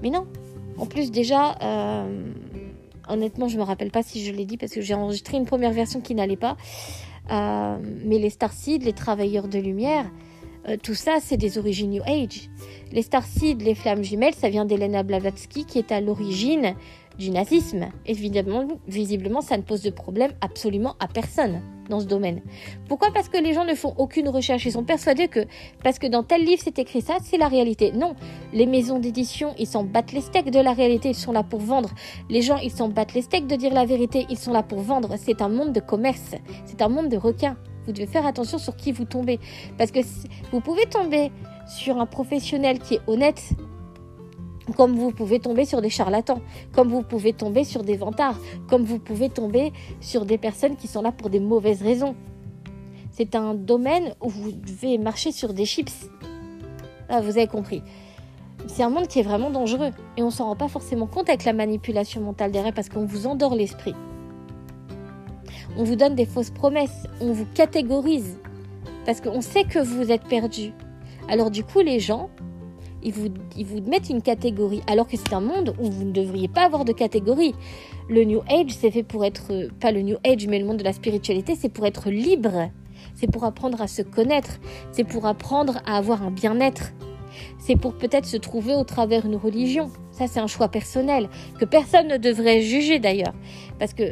Mais 0.03 0.11
non. 0.11 0.27
En 0.77 0.85
plus 0.85 1.09
déjà 1.09 1.57
euh, 1.63 2.31
honnêtement 3.07 3.47
je 3.47 3.57
me 3.57 3.63
rappelle 3.63 3.89
pas 3.89 4.03
si 4.03 4.23
je 4.23 4.31
l'ai 4.31 4.45
dit 4.45 4.57
parce 4.57 4.73
que 4.73 4.81
j'ai 4.81 4.93
enregistré 4.93 5.37
une 5.37 5.45
première 5.45 5.71
version 5.71 5.99
qui 5.99 6.13
n'allait 6.13 6.37
pas. 6.37 6.55
mais 7.29 8.19
les 8.19 8.29
starseeds, 8.29 8.79
les 8.79 8.93
travailleurs 8.93 9.47
de 9.47 9.57
lumière, 9.59 10.05
tout 10.83 10.93
ça, 10.93 11.17
c'est 11.21 11.37
des 11.37 11.57
origines 11.57 11.89
New 11.89 12.03
Age. 12.03 12.49
Les 12.91 13.01
starseeds, 13.01 13.63
les 13.63 13.75
flammes 13.75 14.03
jumelles, 14.03 14.35
ça 14.35 14.49
vient 14.49 14.65
d'Elena 14.65 15.03
Blavatsky 15.03 15.65
qui 15.65 15.79
est 15.79 15.91
à 15.91 16.01
l'origine 16.01 16.75
du 17.19 17.29
nazisme. 17.29 17.89
Évidemment, 18.05 18.65
visiblement, 18.87 19.41
ça 19.41 19.57
ne 19.57 19.61
pose 19.61 19.83
de 19.83 19.91
problème 19.91 20.31
absolument 20.41 20.95
à 20.99 21.07
personne 21.07 21.61
dans 21.89 21.99
ce 21.99 22.05
domaine. 22.05 22.41
Pourquoi 22.87 23.09
Parce 23.13 23.29
que 23.29 23.37
les 23.37 23.53
gens 23.53 23.65
ne 23.65 23.75
font 23.75 23.93
aucune 23.97 24.29
recherche. 24.29 24.65
Ils 24.65 24.71
sont 24.71 24.83
persuadés 24.83 25.27
que 25.27 25.45
parce 25.83 25.99
que 25.99 26.07
dans 26.07 26.23
tel 26.23 26.45
livre 26.45 26.61
c'est 26.63 26.79
écrit 26.79 27.01
ça, 27.01 27.17
c'est 27.21 27.37
la 27.37 27.47
réalité. 27.47 27.91
Non, 27.91 28.15
les 28.53 28.65
maisons 28.65 28.99
d'édition, 28.99 29.53
ils 29.59 29.67
s'en 29.67 29.83
battent 29.83 30.13
les 30.13 30.21
steaks 30.21 30.51
de 30.51 30.59
la 30.59 30.73
réalité. 30.73 31.09
Ils 31.09 31.15
sont 31.15 31.31
là 31.31 31.43
pour 31.43 31.59
vendre. 31.59 31.89
Les 32.29 32.41
gens, 32.41 32.57
ils 32.57 32.71
s'en 32.71 32.89
battent 32.89 33.13
les 33.13 33.23
steaks 33.23 33.47
de 33.47 33.55
dire 33.55 33.73
la 33.73 33.85
vérité. 33.85 34.25
Ils 34.29 34.37
sont 34.37 34.53
là 34.53 34.63
pour 34.63 34.79
vendre. 34.79 35.15
C'est 35.17 35.41
un 35.41 35.49
monde 35.49 35.73
de 35.73 35.79
commerce. 35.79 36.35
C'est 36.65 36.81
un 36.81 36.89
monde 36.89 37.09
de 37.09 37.17
requins. 37.17 37.57
Vous 37.85 37.91
devez 37.91 38.07
faire 38.07 38.25
attention 38.25 38.59
sur 38.59 38.75
qui 38.75 38.91
vous 38.91 39.05
tombez. 39.05 39.39
Parce 39.77 39.91
que 39.91 39.99
vous 40.51 40.61
pouvez 40.61 40.85
tomber 40.85 41.31
sur 41.67 41.99
un 41.99 42.05
professionnel 42.05 42.79
qui 42.79 42.95
est 42.95 43.01
honnête, 43.07 43.41
comme 44.75 44.95
vous 44.95 45.11
pouvez 45.11 45.39
tomber 45.39 45.65
sur 45.65 45.81
des 45.81 45.89
charlatans, 45.89 46.41
comme 46.73 46.89
vous 46.89 47.01
pouvez 47.01 47.33
tomber 47.33 47.63
sur 47.63 47.83
des 47.83 47.95
vantards, 47.95 48.39
comme 48.67 48.83
vous 48.83 48.99
pouvez 48.99 49.29
tomber 49.29 49.71
sur 50.01 50.25
des 50.25 50.37
personnes 50.37 50.75
qui 50.75 50.87
sont 50.87 51.01
là 51.01 51.11
pour 51.11 51.29
des 51.29 51.39
mauvaises 51.39 51.81
raisons. 51.81 52.15
C'est 53.11 53.35
un 53.35 53.53
domaine 53.53 54.13
où 54.21 54.29
vous 54.29 54.51
devez 54.51 54.97
marcher 54.97 55.31
sur 55.31 55.53
des 55.53 55.65
chips. 55.65 56.09
Ah, 57.09 57.21
vous 57.21 57.37
avez 57.37 57.47
compris. 57.47 57.81
C'est 58.67 58.83
un 58.83 58.89
monde 58.89 59.07
qui 59.07 59.19
est 59.19 59.23
vraiment 59.23 59.49
dangereux 59.49 59.91
et 60.17 60.23
on 60.23 60.29
s'en 60.29 60.45
rend 60.45 60.55
pas 60.55 60.67
forcément 60.67 61.07
compte 61.07 61.29
avec 61.29 61.43
la 61.43 61.53
manipulation 61.53 62.21
mentale 62.21 62.51
derrière 62.51 62.73
parce 62.73 62.89
qu'on 62.89 63.05
vous 63.05 63.25
endort 63.25 63.55
l'esprit. 63.55 63.95
On 65.77 65.83
vous 65.83 65.95
donne 65.95 66.15
des 66.15 66.25
fausses 66.25 66.51
promesses, 66.51 67.07
on 67.21 67.31
vous 67.31 67.45
catégorise 67.53 68.37
parce 69.05 69.21
qu'on 69.21 69.41
sait 69.41 69.63
que 69.63 69.79
vous 69.79 70.11
êtes 70.11 70.25
perdu. 70.25 70.71
Alors 71.27 71.51
du 71.51 71.63
coup, 71.63 71.79
les 71.79 71.99
gens, 71.99 72.29
ils 73.03 73.13
vous, 73.13 73.29
vous 73.65 73.81
mettent 73.89 74.09
une 74.09 74.21
catégorie, 74.21 74.81
alors 74.87 75.07
que 75.07 75.17
c'est 75.17 75.33
un 75.33 75.41
monde 75.41 75.73
où 75.79 75.89
vous 75.89 76.03
ne 76.03 76.11
devriez 76.11 76.47
pas 76.47 76.65
avoir 76.65 76.85
de 76.85 76.91
catégorie. 76.91 77.53
Le 78.09 78.23
New 78.23 78.41
Age, 78.49 78.71
c'est 78.71 78.91
fait 78.91 79.03
pour 79.03 79.25
être, 79.25 79.69
pas 79.79 79.91
le 79.91 80.01
New 80.01 80.17
Age, 80.25 80.47
mais 80.47 80.59
le 80.59 80.65
monde 80.65 80.77
de 80.77 80.83
la 80.83 80.93
spiritualité, 80.93 81.55
c'est 81.55 81.69
pour 81.69 81.85
être 81.85 82.09
libre. 82.09 82.69
C'est 83.15 83.31
pour 83.31 83.43
apprendre 83.43 83.81
à 83.81 83.87
se 83.87 84.01
connaître. 84.01 84.59
C'est 84.91 85.03
pour 85.03 85.25
apprendre 85.25 85.79
à 85.85 85.97
avoir 85.97 86.23
un 86.23 86.31
bien-être. 86.31 86.91
C'est 87.57 87.75
pour 87.75 87.93
peut-être 87.93 88.25
se 88.25 88.37
trouver 88.37 88.75
au 88.75 88.83
travers 88.83 89.25
une 89.25 89.35
religion. 89.35 89.89
Ça, 90.11 90.27
c'est 90.27 90.39
un 90.39 90.47
choix 90.47 90.69
personnel, 90.69 91.29
que 91.59 91.65
personne 91.65 92.07
ne 92.07 92.17
devrait 92.17 92.61
juger 92.61 92.99
d'ailleurs. 92.99 93.33
Parce 93.77 93.93
que 93.93 94.11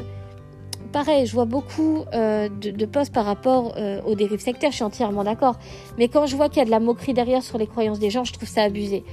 pareil, 0.87 1.25
je 1.25 1.33
vois 1.33 1.45
beaucoup 1.45 2.05
euh, 2.13 2.49
de, 2.49 2.85
posts 2.85 3.13
par 3.13 3.25
rapport 3.25 3.73
euh, 3.77 4.01
aux 4.03 4.15
dérives 4.15 4.39
sectaires, 4.39 4.71
je 4.71 4.77
suis 4.77 4.83
entièrement 4.83 5.23
d'accord. 5.23 5.57
Mais 5.97 6.07
quand 6.07 6.25
je 6.25 6.35
vois 6.35 6.49
qu'il 6.49 6.59
y 6.59 6.61
a 6.61 6.65
de 6.65 6.71
la 6.71 6.79
moquerie 6.79 7.13
derrière 7.13 7.43
sur 7.43 7.57
les 7.57 7.67
croyances 7.67 7.99
des 7.99 8.09
gens, 8.09 8.23
je 8.23 8.33
trouve 8.33 8.47
ça 8.47 8.63
abusé. 8.63 9.03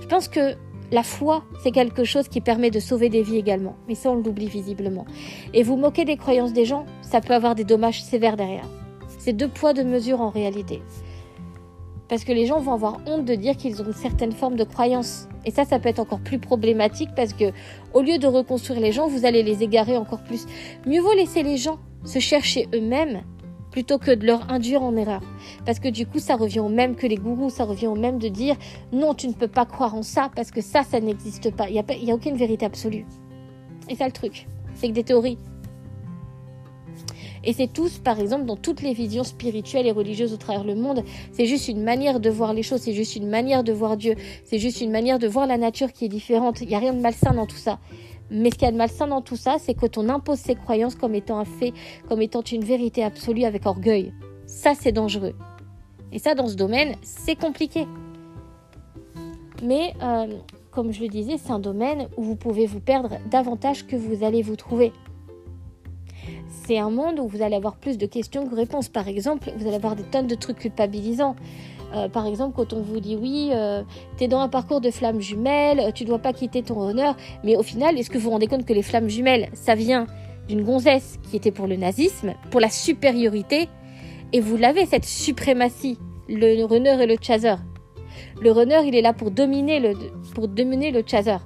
Je 0.00 0.06
pense 0.06 0.28
que 0.28 0.54
la 0.92 1.02
foi, 1.02 1.42
c'est 1.62 1.70
quelque 1.70 2.04
chose 2.04 2.28
qui 2.28 2.40
permet 2.40 2.70
de 2.70 2.78
sauver 2.78 3.08
des 3.08 3.22
vies 3.22 3.38
également. 3.38 3.76
Mais 3.88 3.94
ça, 3.94 4.10
on 4.10 4.16
l'oublie 4.16 4.48
visiblement. 4.48 5.06
Et 5.52 5.62
vous 5.62 5.76
moquer 5.76 6.04
des 6.04 6.16
croyances 6.16 6.52
des 6.52 6.64
gens, 6.64 6.86
ça 7.02 7.20
peut 7.20 7.34
avoir 7.34 7.54
des 7.54 7.64
dommages 7.64 8.02
sévères 8.02 8.36
derrière. 8.36 8.68
C'est 9.18 9.32
deux 9.32 9.48
poids, 9.48 9.72
deux 9.72 9.84
mesures 9.84 10.20
en 10.20 10.30
réalité. 10.30 10.82
Parce 12.14 12.22
que 12.22 12.30
les 12.32 12.46
gens 12.46 12.60
vont 12.60 12.74
avoir 12.74 13.00
honte 13.06 13.24
de 13.24 13.34
dire 13.34 13.56
qu'ils 13.56 13.82
ont 13.82 13.86
une 13.86 13.92
certaine 13.92 14.30
forme 14.30 14.54
de 14.54 14.62
croyance. 14.62 15.26
Et 15.44 15.50
ça, 15.50 15.64
ça 15.64 15.80
peut 15.80 15.88
être 15.88 15.98
encore 15.98 16.20
plus 16.20 16.38
problématique 16.38 17.10
parce 17.16 17.32
que 17.32 17.46
au 17.92 18.02
lieu 18.02 18.18
de 18.18 18.28
reconstruire 18.28 18.78
les 18.78 18.92
gens, 18.92 19.08
vous 19.08 19.26
allez 19.26 19.42
les 19.42 19.64
égarer 19.64 19.96
encore 19.96 20.22
plus. 20.22 20.46
Mieux 20.86 21.00
vaut 21.00 21.12
laisser 21.12 21.42
les 21.42 21.56
gens 21.56 21.80
se 22.04 22.20
chercher 22.20 22.68
eux-mêmes 22.72 23.22
plutôt 23.72 23.98
que 23.98 24.12
de 24.12 24.24
leur 24.24 24.48
induire 24.48 24.84
en 24.84 24.94
erreur. 24.94 25.22
Parce 25.66 25.80
que 25.80 25.88
du 25.88 26.06
coup, 26.06 26.20
ça 26.20 26.36
revient 26.36 26.60
au 26.60 26.68
même 26.68 26.94
que 26.94 27.08
les 27.08 27.16
gourous, 27.16 27.50
ça 27.50 27.64
revient 27.64 27.88
au 27.88 27.96
même 27.96 28.20
de 28.20 28.28
dire 28.28 28.54
non, 28.92 29.12
tu 29.14 29.26
ne 29.26 29.32
peux 29.32 29.48
pas 29.48 29.66
croire 29.66 29.96
en 29.96 30.02
ça 30.02 30.30
parce 30.36 30.52
que 30.52 30.60
ça, 30.60 30.84
ça 30.84 31.00
n'existe 31.00 31.50
pas. 31.50 31.68
Il 31.68 31.72
n'y 31.72 31.80
a, 31.80 32.12
a 32.12 32.14
aucune 32.14 32.36
vérité 32.36 32.64
absolue. 32.64 33.06
Et 33.88 33.96
ça, 33.96 34.06
le 34.06 34.12
truc, 34.12 34.46
c'est 34.76 34.86
que 34.86 34.92
des 34.92 35.02
théories, 35.02 35.38
et 37.46 37.52
c'est 37.52 37.72
tous, 37.72 37.98
par 37.98 38.20
exemple, 38.20 38.44
dans 38.44 38.56
toutes 38.56 38.82
les 38.82 38.92
visions 38.92 39.24
spirituelles 39.24 39.86
et 39.86 39.92
religieuses 39.92 40.32
au 40.32 40.36
travers 40.36 40.64
le 40.64 40.74
monde, 40.74 41.02
c'est 41.32 41.46
juste 41.46 41.68
une 41.68 41.82
manière 41.82 42.20
de 42.20 42.30
voir 42.30 42.54
les 42.54 42.62
choses, 42.62 42.80
c'est 42.80 42.92
juste 42.92 43.16
une 43.16 43.28
manière 43.28 43.64
de 43.64 43.72
voir 43.72 43.96
Dieu, 43.96 44.14
c'est 44.44 44.58
juste 44.58 44.80
une 44.80 44.90
manière 44.90 45.18
de 45.18 45.28
voir 45.28 45.46
la 45.46 45.58
nature 45.58 45.92
qui 45.92 46.04
est 46.06 46.08
différente. 46.08 46.60
Il 46.60 46.68
n'y 46.68 46.74
a 46.74 46.78
rien 46.78 46.92
de 46.92 47.00
malsain 47.00 47.32
dans 47.34 47.46
tout 47.46 47.56
ça. 47.56 47.78
Mais 48.30 48.50
ce 48.50 48.54
qu'il 48.54 48.64
y 48.64 48.68
a 48.68 48.72
de 48.72 48.76
malsain 48.76 49.06
dans 49.06 49.20
tout 49.20 49.36
ça, 49.36 49.56
c'est 49.58 49.74
quand 49.74 49.98
on 49.98 50.08
impose 50.08 50.38
ses 50.38 50.54
croyances 50.54 50.94
comme 50.94 51.14
étant 51.14 51.38
un 51.38 51.44
fait, 51.44 51.72
comme 52.08 52.22
étant 52.22 52.42
une 52.42 52.64
vérité 52.64 53.04
absolue 53.04 53.44
avec 53.44 53.66
orgueil. 53.66 54.12
Ça, 54.46 54.72
c'est 54.74 54.92
dangereux. 54.92 55.34
Et 56.12 56.18
ça, 56.18 56.34
dans 56.34 56.46
ce 56.46 56.54
domaine, 56.54 56.94
c'est 57.02 57.36
compliqué. 57.36 57.86
Mais, 59.62 59.94
euh, 60.02 60.26
comme 60.70 60.92
je 60.92 61.02
le 61.02 61.08
disais, 61.08 61.36
c'est 61.38 61.52
un 61.52 61.58
domaine 61.58 62.08
où 62.16 62.22
vous 62.22 62.36
pouvez 62.36 62.66
vous 62.66 62.80
perdre 62.80 63.18
davantage 63.30 63.86
que 63.86 63.96
vous 63.96 64.24
allez 64.24 64.42
vous 64.42 64.56
trouver 64.56 64.92
c'est 66.66 66.78
un 66.78 66.90
monde 66.90 67.18
où 67.18 67.26
vous 67.26 67.42
allez 67.42 67.56
avoir 67.56 67.76
plus 67.76 67.98
de 67.98 68.06
questions 68.06 68.46
que 68.46 68.54
réponses. 68.54 68.88
Par 68.88 69.08
exemple, 69.08 69.50
vous 69.56 69.66
allez 69.66 69.76
avoir 69.76 69.96
des 69.96 70.02
tonnes 70.02 70.26
de 70.26 70.34
trucs 70.34 70.58
culpabilisants. 70.58 71.36
Euh, 71.94 72.08
par 72.08 72.26
exemple, 72.26 72.54
quand 72.56 72.72
on 72.72 72.82
vous 72.82 73.00
dit 73.00 73.16
oui, 73.16 73.50
euh, 73.52 73.82
tu 74.16 74.24
es 74.24 74.28
dans 74.28 74.40
un 74.40 74.48
parcours 74.48 74.80
de 74.80 74.90
flammes 74.90 75.20
jumelles, 75.20 75.92
tu 75.94 76.04
dois 76.04 76.18
pas 76.18 76.32
quitter 76.32 76.62
ton 76.62 76.80
honneur, 76.80 77.16
mais 77.44 77.56
au 77.56 77.62
final, 77.62 77.98
est-ce 77.98 78.10
que 78.10 78.18
vous 78.18 78.24
vous 78.24 78.30
rendez 78.30 78.46
compte 78.46 78.64
que 78.64 78.72
les 78.72 78.82
flammes 78.82 79.08
jumelles, 79.08 79.48
ça 79.52 79.74
vient 79.74 80.06
d'une 80.48 80.62
gonzesse 80.62 81.18
qui 81.30 81.36
était 81.36 81.52
pour 81.52 81.66
le 81.66 81.76
nazisme, 81.76 82.34
pour 82.50 82.60
la 82.60 82.68
supériorité, 82.68 83.68
et 84.32 84.40
vous 84.40 84.56
l'avez 84.56 84.86
cette 84.86 85.04
suprématie, 85.04 85.98
le 86.28 86.64
runner 86.64 86.96
et 87.00 87.06
le 87.06 87.16
chaser. 87.20 87.54
Le 88.40 88.50
runner, 88.50 88.80
il 88.84 88.96
est 88.96 89.02
là 89.02 89.12
pour 89.12 89.30
dominer 89.30 89.78
le, 89.78 89.92
pour 90.34 90.48
dominer 90.48 90.90
le 90.90 91.02
chaser. 91.06 91.36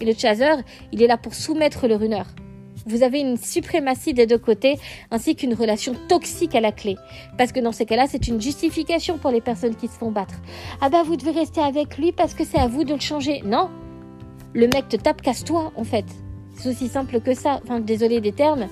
Et 0.00 0.04
le 0.04 0.12
chaser, 0.12 0.62
il 0.92 1.02
est 1.02 1.06
là 1.06 1.16
pour 1.16 1.34
soumettre 1.34 1.88
le 1.88 1.96
runner. 1.96 2.22
Vous 2.86 3.02
avez 3.02 3.20
une 3.20 3.36
suprématie 3.36 4.12
des 4.12 4.26
deux 4.26 4.38
côtés, 4.38 4.78
ainsi 5.10 5.34
qu'une 5.34 5.54
relation 5.54 5.94
toxique 6.08 6.54
à 6.54 6.60
la 6.60 6.72
clé. 6.72 6.96
Parce 7.38 7.52
que 7.52 7.60
dans 7.60 7.72
ces 7.72 7.86
cas-là, 7.86 8.06
c'est 8.08 8.28
une 8.28 8.40
justification 8.40 9.18
pour 9.18 9.30
les 9.30 9.40
personnes 9.40 9.74
qui 9.74 9.88
se 9.88 9.98
font 9.98 10.10
battre. 10.10 10.34
Ah 10.80 10.90
bah 10.90 11.02
vous 11.02 11.16
devez 11.16 11.30
rester 11.30 11.60
avec 11.60 11.96
lui 11.96 12.12
parce 12.12 12.34
que 12.34 12.44
c'est 12.44 12.58
à 12.58 12.66
vous 12.66 12.84
de 12.84 12.94
le 12.94 13.00
changer. 13.00 13.42
Non. 13.44 13.70
Le 14.52 14.66
mec 14.68 14.88
te 14.88 14.96
tape, 14.96 15.22
casse-toi, 15.22 15.72
en 15.76 15.84
fait. 15.84 16.04
C'est 16.56 16.68
aussi 16.68 16.88
simple 16.88 17.20
que 17.20 17.34
ça. 17.34 17.60
Enfin, 17.64 17.80
désolé 17.80 18.20
des 18.20 18.32
termes. 18.32 18.68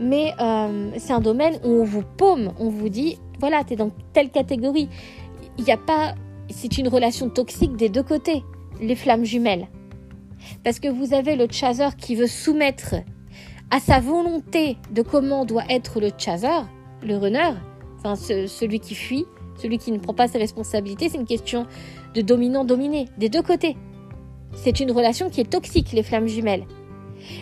Mais 0.00 0.32
euh, 0.40 0.90
c'est 0.98 1.12
un 1.12 1.20
domaine 1.20 1.58
où 1.64 1.68
on 1.68 1.84
vous 1.84 2.02
paume, 2.02 2.52
on 2.58 2.68
vous 2.68 2.88
dit, 2.88 3.18
voilà, 3.38 3.62
t'es 3.62 3.76
dans 3.76 3.90
telle 4.12 4.30
catégorie. 4.30 4.88
Il 5.58 5.64
n'y 5.64 5.72
a 5.72 5.76
pas... 5.76 6.14
C'est 6.50 6.76
une 6.76 6.88
relation 6.88 7.30
toxique 7.30 7.76
des 7.76 7.88
deux 7.88 8.02
côtés, 8.02 8.42
les 8.80 8.96
flammes 8.96 9.24
jumelles. 9.24 9.68
Parce 10.62 10.78
que 10.78 10.88
vous 10.88 11.14
avez 11.14 11.36
le 11.36 11.46
chaser 11.50 11.88
qui 11.96 12.16
veut 12.16 12.26
soumettre 12.26 12.96
à 13.74 13.80
sa 13.80 13.98
volonté 13.98 14.76
de 14.92 15.02
comment 15.02 15.44
doit 15.44 15.64
être 15.68 15.98
le 15.98 16.10
chaser, 16.16 16.62
le 17.02 17.16
runner, 17.16 17.54
enfin 17.98 18.14
celui 18.14 18.78
qui 18.78 18.94
fuit, 18.94 19.26
celui 19.56 19.78
qui 19.78 19.90
ne 19.90 19.98
prend 19.98 20.14
pas 20.14 20.28
ses 20.28 20.38
responsabilités, 20.38 21.08
c'est 21.08 21.18
une 21.18 21.26
question 21.26 21.66
de 22.14 22.20
dominant-dominé, 22.20 23.08
des 23.18 23.28
deux 23.28 23.42
côtés. 23.42 23.76
C'est 24.52 24.78
une 24.78 24.92
relation 24.92 25.28
qui 25.28 25.40
est 25.40 25.50
toxique, 25.50 25.90
les 25.90 26.04
flammes 26.04 26.28
jumelles. 26.28 26.66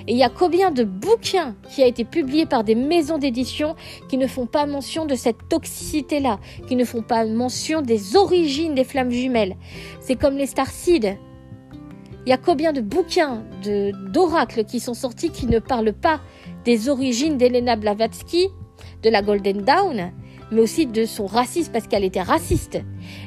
Et 0.08 0.12
il 0.12 0.16
y 0.16 0.22
a 0.22 0.30
combien 0.30 0.70
de 0.70 0.84
bouquins 0.84 1.54
qui 1.68 1.82
a 1.82 1.86
été 1.86 2.02
publiés 2.02 2.46
par 2.46 2.64
des 2.64 2.76
maisons 2.76 3.18
d'édition 3.18 3.76
qui 4.08 4.16
ne 4.16 4.26
font 4.26 4.46
pas 4.46 4.64
mention 4.64 5.04
de 5.04 5.14
cette 5.14 5.50
toxicité-là, 5.50 6.38
qui 6.66 6.76
ne 6.76 6.86
font 6.86 7.02
pas 7.02 7.26
mention 7.26 7.82
des 7.82 8.16
origines 8.16 8.74
des 8.74 8.84
flammes 8.84 9.10
jumelles? 9.10 9.56
C'est 10.00 10.16
comme 10.16 10.38
les 10.38 10.46
Starseeds. 10.46 11.18
Il 12.24 12.30
y 12.30 12.32
a 12.32 12.36
combien 12.36 12.72
de 12.72 12.80
bouquins, 12.80 13.42
d'oracles 14.12 14.64
qui 14.64 14.78
sont 14.78 14.94
sortis 14.94 15.30
qui 15.30 15.46
ne 15.46 15.58
parlent 15.58 15.92
pas 15.92 16.20
des 16.64 16.88
origines 16.88 17.36
d'Elena 17.36 17.74
Blavatsky, 17.74 18.48
de 19.02 19.10
la 19.10 19.22
Golden 19.22 19.62
Dawn, 19.62 20.12
mais 20.52 20.60
aussi 20.60 20.86
de 20.86 21.04
son 21.04 21.26
racisme 21.26 21.72
parce 21.72 21.88
qu'elle 21.88 22.04
était 22.04 22.22
raciste. 22.22 22.78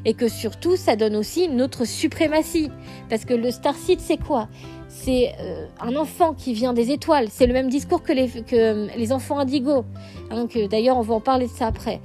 Et 0.05 0.13
que 0.13 0.29
surtout, 0.29 0.77
ça 0.77 0.95
donne 0.95 1.15
aussi 1.15 1.49
notre 1.49 1.83
suprématie. 1.83 2.69
Parce 3.09 3.25
que 3.25 3.33
le 3.33 3.51
Starseed, 3.51 3.99
c'est 3.99 4.17
quoi? 4.17 4.47
C'est 4.87 5.33
euh, 5.41 5.65
un 5.81 5.95
enfant 5.95 6.33
qui 6.33 6.53
vient 6.53 6.71
des 6.71 6.91
étoiles. 6.91 7.27
C'est 7.29 7.47
le 7.47 7.53
même 7.53 7.69
discours 7.69 8.03
que 8.03 8.13
les, 8.13 8.29
que 8.29 8.55
euh, 8.55 8.87
les 8.95 9.11
enfants 9.11 9.39
indigos. 9.39 9.83
Hein, 10.31 10.47
d'ailleurs, 10.69 10.97
on 10.97 11.01
va 11.01 11.15
en 11.15 11.21
parler 11.21 11.47
de 11.47 11.51
ça 11.51 11.67
après. 11.67 11.99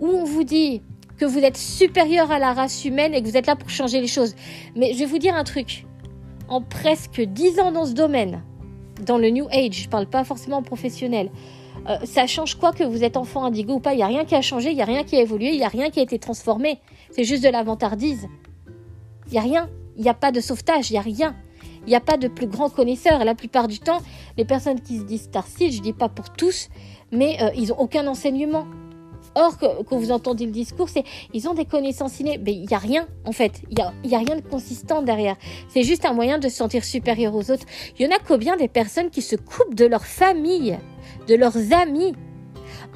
Où 0.00 0.08
on 0.08 0.24
vous 0.24 0.42
dit 0.42 0.82
que 1.16 1.26
vous 1.26 1.38
êtes 1.38 1.56
supérieur 1.56 2.32
à 2.32 2.40
la 2.40 2.52
race 2.54 2.84
humaine 2.84 3.14
et 3.14 3.22
que 3.22 3.28
vous 3.28 3.36
êtes 3.36 3.46
là 3.46 3.54
pour 3.54 3.70
changer 3.70 4.00
les 4.00 4.08
choses. 4.08 4.34
Mais 4.74 4.94
je 4.94 4.98
vais 5.00 5.06
vous 5.06 5.18
dire 5.18 5.36
un 5.36 5.44
truc. 5.44 5.84
En 6.48 6.60
presque 6.60 7.20
dix 7.20 7.58
ans 7.58 7.72
dans 7.72 7.86
ce 7.86 7.92
domaine, 7.92 8.42
dans 9.04 9.18
le 9.18 9.30
New 9.30 9.46
Age, 9.50 9.72
je 9.72 9.86
ne 9.86 9.90
parle 9.90 10.06
pas 10.06 10.24
forcément 10.24 10.62
professionnel, 10.62 11.30
euh, 11.88 11.96
ça 12.04 12.26
change 12.26 12.54
quoi 12.54 12.72
que 12.72 12.84
vous 12.84 13.04
êtes 13.04 13.16
enfant 13.16 13.44
indigo 13.44 13.74
ou 13.74 13.80
pas 13.80 13.92
Il 13.92 13.98
n'y 13.98 14.02
a 14.02 14.06
rien 14.06 14.24
qui 14.24 14.34
a 14.34 14.42
changé, 14.42 14.70
il 14.70 14.76
n'y 14.76 14.82
a 14.82 14.86
rien 14.86 15.04
qui 15.04 15.16
a 15.16 15.20
évolué, 15.20 15.50
il 15.50 15.58
n'y 15.58 15.64
a 15.64 15.68
rien 15.68 15.90
qui 15.90 16.00
a 16.00 16.02
été 16.02 16.18
transformé. 16.18 16.80
C'est 17.10 17.24
juste 17.24 17.44
de 17.44 17.48
la 17.48 17.62
vantardise. 17.62 18.28
Il 19.26 19.32
n'y 19.32 19.38
a 19.38 19.42
rien. 19.42 19.70
Il 19.96 20.02
n'y 20.02 20.08
a 20.08 20.14
pas 20.14 20.32
de 20.32 20.40
sauvetage, 20.40 20.90
il 20.90 20.94
n'y 20.94 20.98
a 20.98 21.02
rien. 21.02 21.36
Il 21.86 21.90
n'y 21.90 21.96
a 21.96 22.00
pas 22.00 22.16
de 22.16 22.28
plus 22.28 22.46
grand 22.46 22.70
connaisseur. 22.70 23.24
La 23.24 23.34
plupart 23.34 23.68
du 23.68 23.78
temps, 23.78 24.00
les 24.36 24.44
personnes 24.44 24.80
qui 24.80 24.98
se 24.98 25.04
disent 25.04 25.24
Starseed, 25.24 25.72
je 25.72 25.78
ne 25.78 25.82
dis 25.82 25.92
pas 25.92 26.08
pour 26.08 26.30
tous, 26.30 26.68
mais 27.12 27.36
euh, 27.42 27.50
ils 27.56 27.68
n'ont 27.68 27.78
aucun 27.78 28.06
enseignement. 28.06 28.66
Or, 29.34 29.58
quand 29.58 29.96
vous 29.96 30.12
entendez 30.12 30.46
le 30.46 30.52
discours, 30.52 30.88
c'est 30.88 31.04
ils 31.32 31.48
ont 31.48 31.54
des 31.54 31.64
connaissances 31.64 32.20
innées. 32.20 32.38
Mais 32.44 32.52
il 32.52 32.66
n'y 32.66 32.74
a 32.74 32.78
rien, 32.78 33.06
en 33.24 33.32
fait. 33.32 33.62
Il 33.70 33.76
n'y 33.76 33.82
a, 33.82 33.92
y 34.04 34.14
a 34.14 34.18
rien 34.18 34.36
de 34.36 34.42
consistant 34.42 35.02
derrière. 35.02 35.36
C'est 35.68 35.82
juste 35.82 36.04
un 36.04 36.12
moyen 36.12 36.38
de 36.38 36.48
se 36.48 36.56
sentir 36.56 36.84
supérieur 36.84 37.34
aux 37.34 37.50
autres. 37.50 37.66
Il 37.98 38.04
y 38.04 38.08
en 38.08 38.14
a 38.14 38.18
combien 38.18 38.56
des 38.56 38.68
personnes 38.68 39.10
qui 39.10 39.22
se 39.22 39.36
coupent 39.36 39.74
de 39.74 39.86
leur 39.86 40.04
famille, 40.04 40.78
de 41.28 41.34
leurs 41.34 41.72
amis, 41.72 42.14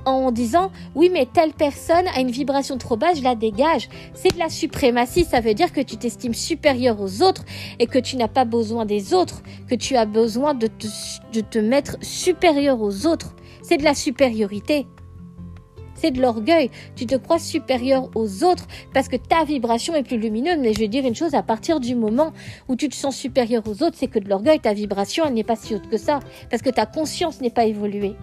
en 0.04 0.30
disant 0.30 0.71
oui 0.95 1.11
mais 1.12 1.26
telle 1.26 1.52
personne 1.52 2.07
a 2.14 2.21
une 2.21 2.30
vibration 2.30 2.78
trop 2.78 2.97
basse, 2.97 3.18
je 3.18 3.25
la 3.25 3.35
dégage. 3.35 3.88
C'est 4.14 4.33
de 4.33 4.38
la 4.38 4.49
suprématie, 4.49 5.25
ça 5.25 5.40
veut 5.40 5.54
dire 5.54 5.73
que 5.73 5.80
tu 5.80 5.97
t'estimes 5.97 6.35
supérieur 6.35 7.00
aux 7.00 7.23
autres 7.23 7.45
et 7.78 7.87
que 7.87 7.99
tu 7.99 8.16
n'as 8.16 8.28
pas 8.28 8.45
besoin 8.45 8.87
des 8.87 9.14
autres, 9.14 9.42
que 9.68 9.75
tu 9.75 9.97
as 9.97 10.07
besoin 10.07 10.54
de 10.54 10.66
te, 10.66 10.87
de 11.33 11.40
te 11.40 11.59
mettre 11.59 11.97
supérieur 12.00 12.80
aux 12.80 13.07
autres. 13.07 13.35
C'est 13.62 13.76
de 13.76 13.85
la 13.85 13.95
supériorité. 13.95 14.87
C'est 16.00 16.12
de 16.12 16.21
l'orgueil. 16.21 16.71
Tu 16.97 17.07
te 17.07 17.17
crois 17.17 17.38
supérieur 17.38 18.09
aux 18.14 18.45
autres 18.45 18.67
parce 18.95 19.09
que 19.09 19.17
ta 19.17 19.45
vibration 19.45 19.95
est 19.95 20.02
plus 20.02 20.19
lumineuse. 20.19 20.59
Mais 20.61 20.73
je 20.73 20.78
vais 20.78 20.88
dire 20.88 21.05
une 21.05 21.14
chose, 21.14 21.35
à 21.35 21.43
partir 21.43 21.81
du 21.81 21.95
moment 21.95 22.33
où 22.69 22.76
tu 22.76 22.88
te 22.88 22.95
sens 22.95 23.17
supérieur 23.17 23.62
aux 23.67 23.83
autres, 23.83 23.97
c'est 23.99 24.07
que 24.07 24.19
de 24.19 24.28
l'orgueil, 24.28 24.61
ta 24.61 24.73
vibration, 24.73 25.25
elle 25.26 25.35
n'est 25.35 25.45
pas 25.45 25.57
si 25.57 25.75
haute 25.75 25.88
que 25.88 25.97
ça. 25.99 26.21
Parce 26.50 26.62
que 26.62 26.71
ta 26.71 26.87
conscience 26.87 27.40
n'est 27.40 27.50
pas 27.50 27.64
évoluée. 27.64 28.14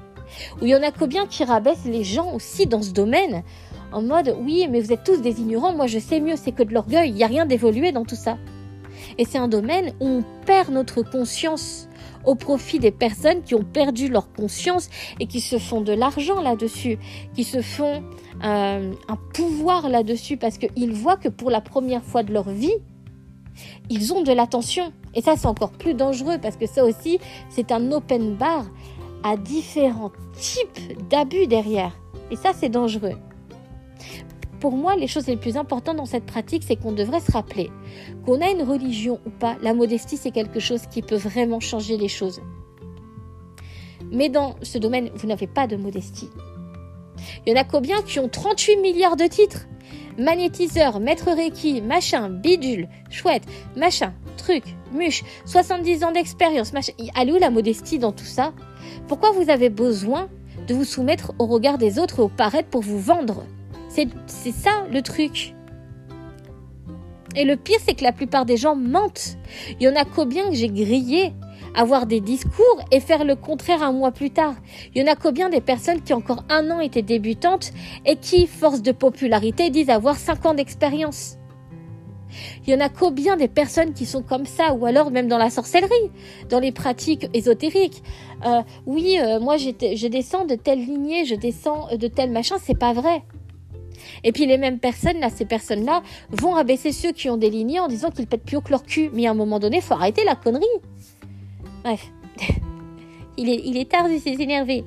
Ou 0.61 0.65
il 0.65 0.69
y 0.69 0.75
en 0.75 0.81
a 0.81 0.91
combien 0.91 1.27
qui 1.27 1.43
rabaissent 1.43 1.85
les 1.85 2.03
gens 2.03 2.33
aussi 2.33 2.65
dans 2.65 2.81
ce 2.81 2.91
domaine 2.91 3.43
en 3.91 4.01
mode 4.01 4.35
oui, 4.41 4.67
mais 4.69 4.81
vous 4.81 4.91
êtes 4.91 5.03
tous 5.03 5.21
des 5.21 5.39
ignorants, 5.39 5.73
moi 5.73 5.87
je 5.87 5.99
sais 5.99 6.19
mieux, 6.19 6.35
c'est 6.35 6.51
que 6.51 6.63
de 6.63 6.73
l'orgueil, 6.73 7.09
il 7.09 7.15
n'y 7.15 7.23
a 7.23 7.27
rien 7.27 7.45
d'évolué 7.45 7.91
dans 7.91 8.03
tout 8.03 8.15
ça. 8.15 8.37
Et 9.17 9.25
c'est 9.25 9.37
un 9.37 9.47
domaine 9.47 9.93
où 9.99 10.07
on 10.07 10.23
perd 10.45 10.69
notre 10.69 11.01
conscience 11.01 11.84
au 12.25 12.35
profit 12.35 12.79
des 12.79 12.91
personnes 12.91 13.43
qui 13.43 13.55
ont 13.55 13.63
perdu 13.63 14.07
leur 14.07 14.31
conscience 14.31 14.89
et 15.19 15.27
qui 15.27 15.41
se 15.41 15.57
font 15.57 15.81
de 15.81 15.93
l'argent 15.93 16.41
là-dessus, 16.41 16.97
qui 17.33 17.43
se 17.43 17.61
font 17.61 18.03
euh, 18.43 18.93
un 19.07 19.15
pouvoir 19.33 19.89
là-dessus 19.89 20.37
parce 20.37 20.57
qu'ils 20.57 20.93
voient 20.93 21.17
que 21.17 21.29
pour 21.29 21.49
la 21.49 21.61
première 21.61 22.03
fois 22.03 22.23
de 22.23 22.33
leur 22.33 22.49
vie, 22.49 22.75
ils 23.89 24.13
ont 24.13 24.21
de 24.21 24.31
l'attention. 24.31 24.91
Et 25.13 25.21
ça, 25.21 25.35
c'est 25.37 25.47
encore 25.47 25.71
plus 25.71 25.93
dangereux 25.93 26.37
parce 26.41 26.57
que 26.57 26.67
ça 26.67 26.83
aussi, 26.83 27.19
c'est 27.49 27.71
un 27.71 27.91
open 27.91 28.35
bar 28.35 28.65
à 29.23 29.37
différents 29.37 30.11
types 30.37 31.09
d'abus 31.09 31.47
derrière. 31.47 31.97
Et 32.31 32.35
ça, 32.35 32.51
c'est 32.53 32.69
dangereux. 32.69 33.13
Pour 34.59 34.71
moi, 34.73 34.95
les 34.95 35.07
choses 35.07 35.27
les 35.27 35.37
plus 35.37 35.57
importantes 35.57 35.97
dans 35.97 36.05
cette 36.05 36.25
pratique, 36.25 36.63
c'est 36.65 36.75
qu'on 36.75 36.91
devrait 36.91 37.19
se 37.19 37.31
rappeler 37.31 37.71
qu'on 38.25 38.41
a 38.41 38.49
une 38.49 38.63
religion 38.63 39.19
ou 39.25 39.29
pas, 39.29 39.57
la 39.61 39.73
modestie, 39.73 40.17
c'est 40.17 40.31
quelque 40.31 40.59
chose 40.59 40.81
qui 40.89 41.01
peut 41.01 41.15
vraiment 41.15 41.59
changer 41.59 41.97
les 41.97 42.07
choses. 42.07 42.41
Mais 44.11 44.29
dans 44.29 44.55
ce 44.61 44.77
domaine, 44.77 45.09
vous 45.15 45.27
n'avez 45.27 45.47
pas 45.47 45.67
de 45.67 45.75
modestie. 45.75 46.29
Il 47.45 47.53
y 47.53 47.57
en 47.57 47.61
a 47.61 47.63
combien 47.63 48.01
qui 48.01 48.19
ont 48.19 48.29
38 48.29 48.77
milliards 48.77 49.15
de 49.15 49.25
titres? 49.25 49.67
Magnétiseur, 50.17 50.99
maître 50.99 51.31
Reiki, 51.31 51.81
machin, 51.81 52.29
bidule, 52.29 52.87
chouette, 53.09 53.43
machin, 53.75 54.13
truc, 54.37 54.63
muche, 54.93 55.23
70 55.45 56.03
ans 56.03 56.11
d'expérience, 56.11 56.71
machin. 56.71 56.93
Elle 57.19 57.31
où 57.31 57.37
la 57.37 57.49
modestie 57.49 57.99
dans 57.99 58.13
tout 58.13 58.25
ça? 58.25 58.53
Pourquoi 59.07 59.31
vous 59.31 59.49
avez 59.49 59.69
besoin 59.69 60.29
de 60.67 60.73
vous 60.73 60.85
soumettre 60.85 61.33
au 61.37 61.45
regard 61.45 61.77
des 61.77 61.99
autres 61.99 62.19
et 62.19 62.23
au 62.23 62.29
paraître 62.29 62.69
pour 62.69 62.81
vous 62.81 62.99
vendre? 62.99 63.43
C'est 63.95 64.51
ça 64.51 64.85
le 64.91 65.01
truc. 65.01 65.53
Et 67.35 67.43
le 67.43 67.55
pire, 67.55 67.79
c'est 67.85 67.95
que 67.95 68.03
la 68.03 68.11
plupart 68.11 68.45
des 68.45 68.57
gens 68.57 68.75
mentent. 68.75 69.37
Il 69.79 69.83
y 69.85 69.89
en 69.89 69.95
a 69.95 70.05
combien 70.05 70.49
que 70.49 70.55
j'ai 70.55 70.69
grillé 70.69 71.33
avoir 71.77 72.05
des 72.05 72.21
discours 72.21 72.79
et 72.91 73.01
faire 73.01 73.25
le 73.25 73.35
contraire 73.35 73.83
un 73.83 73.91
mois 73.91 74.11
plus 74.11 74.31
tard? 74.31 74.55
Il 74.93 75.01
y 75.01 75.03
en 75.03 75.11
a 75.11 75.15
combien 75.15 75.49
des 75.49 75.59
personnes 75.59 76.01
qui 76.01 76.13
encore 76.13 76.45
un 76.49 76.71
an 76.71 76.79
étaient 76.79 77.01
débutantes 77.01 77.71
et 78.05 78.15
qui, 78.15 78.47
force 78.47 78.81
de 78.81 78.93
popularité, 78.93 79.69
disent 79.69 79.89
avoir 79.89 80.15
cinq 80.15 80.45
ans 80.45 80.53
d'expérience? 80.53 81.37
Il 82.65 82.73
y 82.73 82.75
en 82.75 82.79
a 82.79 82.89
combien 82.89 83.37
des 83.37 83.47
personnes 83.47 83.93
qui 83.93 84.05
sont 84.05 84.21
comme 84.21 84.45
ça, 84.45 84.73
ou 84.73 84.85
alors 84.85 85.11
même 85.11 85.27
dans 85.27 85.37
la 85.37 85.49
sorcellerie, 85.49 86.11
dans 86.49 86.59
les 86.59 86.71
pratiques 86.71 87.27
ésotériques? 87.33 88.03
Euh, 88.45 88.61
oui, 88.85 89.17
euh, 89.19 89.39
moi 89.39 89.57
je 89.57 90.07
descends 90.07 90.45
de 90.45 90.55
telle 90.55 90.79
lignée, 90.79 91.25
je 91.25 91.35
descends 91.35 91.87
de 91.95 92.07
tel 92.07 92.31
machin, 92.31 92.55
c'est 92.61 92.77
pas 92.77 92.93
vrai. 92.93 93.23
Et 94.25 94.33
puis 94.33 94.45
les 94.45 94.57
mêmes 94.57 94.79
personnes, 94.79 95.19
là, 95.21 95.29
ces 95.29 95.45
personnes-là, 95.45 96.03
vont 96.31 96.55
abaisser 96.55 96.91
ceux 96.91 97.13
qui 97.13 97.29
ont 97.29 97.37
des 97.37 97.49
lignées 97.49 97.79
en 97.79 97.87
disant 97.87 98.09
qu'ils 98.09 98.27
pètent 98.27 98.43
plus 98.43 98.57
haut 98.57 98.61
que 98.61 98.71
leur 98.71 98.83
cul. 98.83 99.09
Mais 99.13 99.27
à 99.27 99.31
un 99.31 99.35
moment 99.35 99.59
donné, 99.59 99.79
faut 99.79 99.93
arrêter 99.93 100.25
la 100.25 100.35
connerie. 100.35 100.65
Bref. 101.83 102.11
il, 103.37 103.49
est, 103.49 103.61
il 103.63 103.77
est 103.77 103.89
tard, 103.89 104.09
il 104.09 104.19
s'est 104.19 104.35
énervé. 104.37 104.83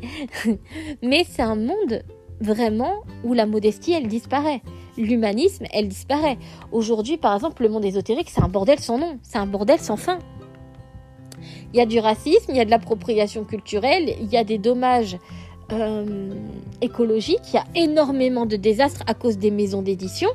Mais 1.02 1.24
c'est 1.26 1.42
un 1.42 1.56
monde 1.56 2.02
vraiment 2.40 3.02
où 3.24 3.32
la 3.32 3.46
modestie, 3.46 3.92
elle 3.92 4.08
disparaît 4.08 4.60
l'humanisme, 4.98 5.64
elle 5.72 5.88
disparaît. 5.88 6.38
Aujourd'hui, 6.72 7.16
par 7.16 7.34
exemple, 7.34 7.62
le 7.62 7.68
monde 7.68 7.84
ésotérique, 7.84 8.28
c'est 8.30 8.42
un 8.42 8.48
bordel 8.48 8.78
sans 8.80 8.98
nom, 8.98 9.18
c'est 9.22 9.38
un 9.38 9.46
bordel 9.46 9.78
sans 9.78 9.96
fin. 9.96 10.18
Il 11.72 11.78
y 11.78 11.80
a 11.80 11.86
du 11.86 11.98
racisme, 12.00 12.50
il 12.50 12.56
y 12.56 12.60
a 12.60 12.64
de 12.64 12.70
l'appropriation 12.70 13.44
culturelle, 13.44 14.14
il 14.20 14.26
y 14.26 14.36
a 14.36 14.44
des 14.44 14.58
dommages 14.58 15.16
euh, 15.72 16.30
écologiques, 16.80 17.40
il 17.52 17.54
y 17.54 17.58
a 17.58 17.64
énormément 17.74 18.46
de 18.46 18.56
désastres 18.56 19.02
à 19.06 19.14
cause 19.14 19.38
des 19.38 19.50
maisons 19.50 19.82
d'édition 19.82 20.28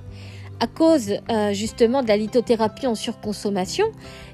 à 0.63 0.67
cause 0.67 1.15
euh, 1.29 1.51
justement 1.51 2.03
de 2.03 2.07
la 2.07 2.15
lithothérapie 2.15 2.87
en 2.87 2.95
surconsommation, 2.95 3.85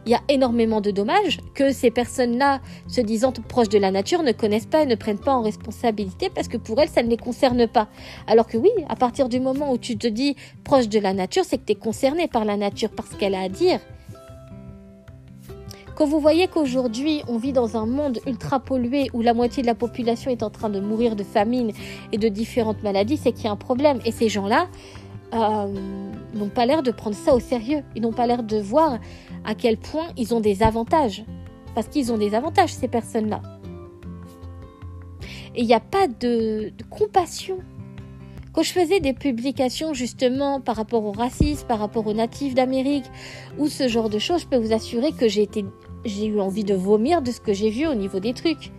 il 0.06 0.12
y 0.12 0.16
a 0.16 0.22
énormément 0.30 0.80
de 0.80 0.92
dommages 0.92 1.40
que 1.56 1.72
ces 1.72 1.90
personnes-là, 1.90 2.62
se 2.88 3.02
disant 3.02 3.32
proches 3.32 3.70
de 3.70 3.80
la 3.80 3.90
nature, 3.90 4.22
ne 4.22 4.32
connaissent 4.32 4.68
pas 4.68 4.84
et 4.84 4.86
ne 4.86 4.94
prennent 4.94 5.18
pas 5.18 5.34
en 5.34 5.42
responsabilité 5.42 6.30
parce 6.30 6.48
que 6.48 6.58
pour 6.58 6.80
elles, 6.80 6.90
ça 6.90 7.02
ne 7.02 7.10
les 7.10 7.18
concerne 7.18 7.68
pas. 7.68 7.88
Alors 8.28 8.46
que 8.46 8.58
oui, 8.58 8.70
à 8.90 8.96
partir 8.96 9.28
du 9.28 9.40
moment 9.40 9.72
où 9.72 9.80
tu 9.80 9.98
te 9.98 10.06
dis 10.06 10.36
proche 10.64 10.88
de 10.88 11.00
la 11.00 11.14
nature, 11.14 11.46
c'est 11.46 11.58
que 11.58 11.66
tu 11.66 11.72
es 11.72 11.76
concerné 11.76 12.28
par 12.28 12.46
la 12.46 12.58
nature, 12.58 12.92
par 12.92 13.08
ce 13.08 13.16
qu'elle 13.16 13.34
a 13.34 13.42
à 13.42 13.50
dire. 13.50 13.80
Quand 16.00 16.06
vous 16.06 16.22
voyez 16.22 16.48
qu'aujourd'hui 16.48 17.24
on 17.28 17.38
vit 17.38 17.52
dans 17.52 17.76
un 17.76 17.86
monde 17.86 18.20
ultra 18.26 18.62
pollué 18.62 19.10
où 19.12 19.22
la 19.22 19.34
moitié 19.34 19.62
de 19.64 19.68
la 19.68 19.76
population 19.76 20.32
est 20.32 20.44
en 20.44 20.50
train 20.50 20.70
de 20.70 20.80
mourir 20.80 21.18
de 21.18 21.24
famine 21.24 21.74
et 22.14 22.18
de 22.18 22.30
différentes 22.30 22.82
maladies, 22.84 23.18
c'est 23.18 23.34
qu'il 23.34 23.44
y 23.44 23.48
a 23.50 23.52
un 23.52 23.58
problème. 23.58 24.00
Et 24.06 24.14
ces 24.14 24.30
gens-là, 24.30 24.70
euh, 25.34 25.68
n'ont 26.34 26.48
pas 26.48 26.66
l'air 26.66 26.84
de 26.84 26.92
prendre 26.92 27.18
ça 27.18 27.36
au 27.36 27.42
sérieux. 27.42 27.84
Ils 27.98 28.02
n'ont 28.02 28.14
pas 28.14 28.28
l'air 28.28 28.44
de 28.44 28.58
voir 28.58 28.98
à 29.44 29.56
quel 29.56 29.76
point 29.76 30.08
ils 30.16 30.34
ont 30.34 30.40
des 30.40 30.64
avantages. 30.64 31.26
Parce 31.76 31.90
qu'ils 31.90 32.14
ont 32.14 32.18
des 32.18 32.34
avantages, 32.34 32.74
ces 32.74 32.88
personnes-là. 32.88 33.42
Et 35.54 35.64
il 35.64 35.68
n'y 35.68 35.74
a 35.74 35.82
pas 35.82 36.08
de, 36.08 36.72
compassion. 36.90 37.58
Quand 38.54 38.64
je 38.64 38.72
faisais 38.72 39.02
des 39.02 39.14
publications 39.14 39.94
justement 39.94 40.62
par 40.62 40.78
rapport 40.78 41.04
au 41.04 41.12
racisme, 41.12 41.68
par 41.68 41.80
rapport 41.80 42.08
aux 42.08 42.14
natifs 42.14 42.56
d'Amérique, 42.56 43.06
ou 43.58 43.68
ce 43.68 43.90
genre 43.90 44.10
de 44.10 44.18
choses, 44.18 44.44
je 44.44 44.48
peux 44.48 44.58
vous 44.58 44.72
assurer 44.72 45.12
que 45.12 45.28
j'ai 45.28 45.44
été, 45.44 45.66
j'ai 46.06 46.28
eu 46.28 46.40
envie 46.40 46.64
de 46.64 46.74
vomir 46.74 47.22
de 47.22 47.32
ce 47.32 47.42
que 47.42 47.54
j'ai 47.54 47.70
vu 47.70 47.88
au 47.88 47.94
niveau 47.94 48.20
des 48.20 48.34
trucs. 48.34 48.72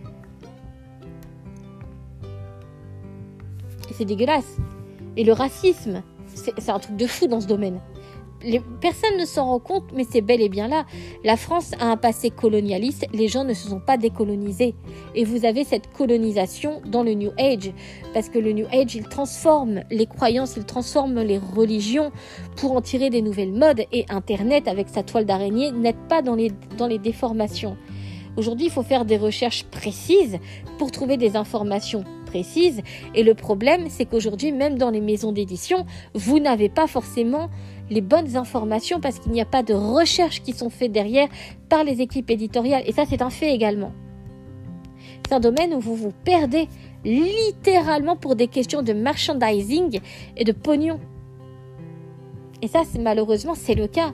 C'est 3.91 4.05
dégueulasse. 4.05 4.57
Et 5.17 5.23
le 5.23 5.33
racisme, 5.33 6.01
c'est 6.33 6.69
un 6.69 6.79
truc 6.79 6.95
de 6.95 7.05
fou 7.05 7.27
dans 7.27 7.41
ce 7.41 7.47
domaine. 7.47 7.79
Les, 8.43 8.61
personne 8.81 9.17
ne 9.17 9.25
s'en 9.25 9.45
rend 9.45 9.59
compte, 9.59 9.85
mais 9.93 10.05
c'est 10.09 10.21
bel 10.21 10.41
et 10.41 10.49
bien 10.49 10.67
là. 10.67 10.85
La 11.23 11.37
France 11.37 11.71
a 11.79 11.85
un 11.85 11.97
passé 11.97 12.29
colonialiste, 12.29 13.05
les 13.13 13.27
gens 13.27 13.43
ne 13.43 13.53
se 13.53 13.67
sont 13.67 13.79
pas 13.79 13.97
décolonisés. 13.97 14.75
Et 15.15 15.23
vous 15.23 15.45
avez 15.45 15.63
cette 15.63 15.91
colonisation 15.91 16.81
dans 16.85 17.03
le 17.03 17.13
New 17.13 17.31
Age, 17.37 17.71
parce 18.13 18.29
que 18.29 18.39
le 18.39 18.51
New 18.51 18.65
Age, 18.71 18.95
il 18.95 19.03
transforme 19.03 19.81
les 19.89 20.05
croyances, 20.05 20.55
il 20.57 20.65
transforme 20.65 21.21
les 21.21 21.37
religions 21.37 22.11
pour 22.55 22.73
en 22.73 22.81
tirer 22.81 23.09
des 23.09 23.21
nouvelles 23.21 23.53
modes. 23.53 23.83
Et 23.91 24.05
Internet, 24.09 24.67
avec 24.67 24.89
sa 24.89 25.03
toile 25.03 25.25
d'araignée, 25.25 25.71
n'aide 25.71 26.07
pas 26.09 26.21
dans 26.21 26.35
les, 26.35 26.51
dans 26.77 26.87
les 26.87 26.99
déformations. 26.99 27.77
Aujourd'hui, 28.37 28.67
il 28.67 28.71
faut 28.71 28.83
faire 28.83 29.03
des 29.03 29.17
recherches 29.17 29.65
précises 29.65 30.39
pour 30.77 30.91
trouver 30.91 31.17
des 31.17 31.35
informations 31.35 32.05
précises. 32.25 32.81
Et 33.13 33.23
le 33.23 33.33
problème, 33.33 33.87
c'est 33.89 34.05
qu'aujourd'hui, 34.05 34.53
même 34.53 34.77
dans 34.77 34.89
les 34.89 35.01
maisons 35.01 35.33
d'édition, 35.33 35.85
vous 36.13 36.39
n'avez 36.39 36.69
pas 36.69 36.87
forcément 36.87 37.49
les 37.91 38.01
bonnes 38.01 38.37
informations 38.37 38.99
parce 38.99 39.19
qu'il 39.19 39.33
n'y 39.33 39.41
a 39.41 39.45
pas 39.45 39.61
de 39.61 39.73
recherches 39.73 40.41
qui 40.41 40.53
sont 40.53 40.69
faites 40.69 40.91
derrière 40.91 41.27
par 41.69 41.83
les 41.83 42.01
équipes 42.01 42.31
éditoriales. 42.31 42.83
Et 42.87 42.93
ça, 42.93 43.03
c'est 43.07 43.21
un 43.21 43.29
fait 43.29 43.53
également. 43.53 43.91
C'est 45.27 45.33
un 45.33 45.39
domaine 45.39 45.73
où 45.73 45.79
vous 45.79 45.95
vous 45.95 46.13
perdez 46.23 46.67
littéralement 47.03 48.15
pour 48.15 48.35
des 48.35 48.47
questions 48.47 48.81
de 48.81 48.93
merchandising 48.93 49.99
et 50.37 50.43
de 50.43 50.51
pognon. 50.53 50.99
Et 52.61 52.67
ça, 52.67 52.83
malheureusement, 52.97 53.55
c'est 53.55 53.75
le 53.75 53.87
cas 53.87 54.13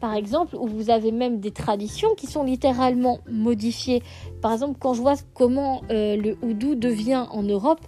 par 0.00 0.14
exemple, 0.14 0.56
où 0.56 0.66
vous 0.66 0.88
avez 0.88 1.12
même 1.12 1.40
des 1.40 1.50
traditions 1.50 2.14
qui 2.16 2.26
sont 2.26 2.42
littéralement 2.42 3.18
modifiées. 3.30 4.02
Par 4.40 4.52
exemple, 4.52 4.78
quand 4.80 4.94
je 4.94 5.02
vois 5.02 5.16
comment 5.34 5.82
euh, 5.90 6.16
le 6.16 6.38
houdou 6.40 6.74
devient 6.74 7.26
en 7.30 7.42
Europe, 7.42 7.80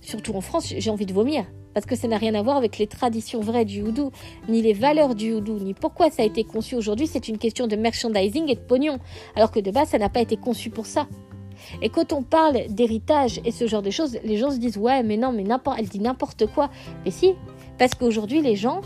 surtout 0.00 0.34
en 0.34 0.40
France, 0.40 0.72
j'ai 0.76 0.90
envie 0.90 1.04
de 1.04 1.12
vomir. 1.12 1.44
Parce 1.78 1.86
que 1.86 1.94
ça 1.94 2.08
n'a 2.08 2.18
rien 2.18 2.34
à 2.34 2.42
voir 2.42 2.56
avec 2.56 2.76
les 2.78 2.88
traditions 2.88 3.38
vraies 3.38 3.64
du 3.64 3.82
houdou, 3.82 4.10
ni 4.48 4.62
les 4.62 4.72
valeurs 4.72 5.14
du 5.14 5.32
houdou, 5.32 5.60
ni 5.60 5.74
pourquoi 5.74 6.10
ça 6.10 6.24
a 6.24 6.26
été 6.26 6.42
conçu 6.42 6.74
aujourd'hui. 6.74 7.06
C'est 7.06 7.28
une 7.28 7.38
question 7.38 7.68
de 7.68 7.76
merchandising 7.76 8.48
et 8.48 8.56
de 8.56 8.60
pognon. 8.60 8.98
Alors 9.36 9.52
que 9.52 9.60
de 9.60 9.70
base, 9.70 9.90
ça 9.90 9.98
n'a 9.98 10.08
pas 10.08 10.20
été 10.20 10.36
conçu 10.36 10.70
pour 10.70 10.86
ça. 10.86 11.06
Et 11.80 11.88
quand 11.88 12.12
on 12.12 12.24
parle 12.24 12.66
d'héritage 12.68 13.40
et 13.44 13.52
ce 13.52 13.68
genre 13.68 13.82
de 13.82 13.90
choses, 13.90 14.18
les 14.24 14.36
gens 14.38 14.50
se 14.50 14.56
disent 14.56 14.76
ouais, 14.76 15.04
mais 15.04 15.16
non, 15.16 15.30
mais 15.30 15.44
n'importe, 15.44 15.78
elle 15.78 15.86
dit 15.86 16.00
n'importe 16.00 16.46
quoi. 16.46 16.68
Mais 17.04 17.12
si, 17.12 17.34
parce 17.78 17.94
qu'aujourd'hui, 17.94 18.42
les 18.42 18.56
gens 18.56 18.80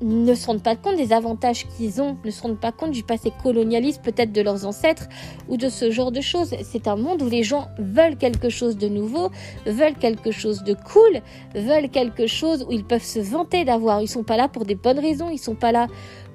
ne 0.00 0.34
se 0.34 0.46
rendent 0.46 0.62
pas 0.62 0.76
compte 0.76 0.96
des 0.96 1.12
avantages 1.12 1.66
qu'ils 1.68 2.02
ont, 2.02 2.16
ne 2.24 2.30
se 2.30 2.42
rendent 2.42 2.60
pas 2.60 2.72
compte 2.72 2.90
du 2.90 3.02
passé 3.02 3.32
colonialiste 3.42 4.02
peut-être 4.02 4.32
de 4.32 4.42
leurs 4.42 4.66
ancêtres 4.66 5.08
ou 5.48 5.56
de 5.56 5.68
ce 5.68 5.90
genre 5.90 6.12
de 6.12 6.20
choses. 6.20 6.54
C'est 6.62 6.86
un 6.88 6.96
monde 6.96 7.22
où 7.22 7.28
les 7.28 7.42
gens 7.42 7.68
veulent 7.78 8.16
quelque 8.16 8.48
chose 8.48 8.76
de 8.76 8.88
nouveau, 8.88 9.30
veulent 9.64 9.94
quelque 9.94 10.30
chose 10.30 10.62
de 10.64 10.74
cool, 10.74 11.22
veulent 11.54 11.88
quelque 11.88 12.26
chose 12.26 12.64
où 12.68 12.72
ils 12.72 12.84
peuvent 12.84 13.02
se 13.02 13.20
vanter 13.20 13.64
d'avoir. 13.64 14.02
Ils 14.02 14.08
sont 14.08 14.24
pas 14.24 14.36
là 14.36 14.48
pour 14.48 14.64
des 14.64 14.74
bonnes 14.74 14.98
raisons, 14.98 15.30
ils 15.30 15.38
sont 15.38 15.54
pas 15.54 15.72
là 15.72 15.86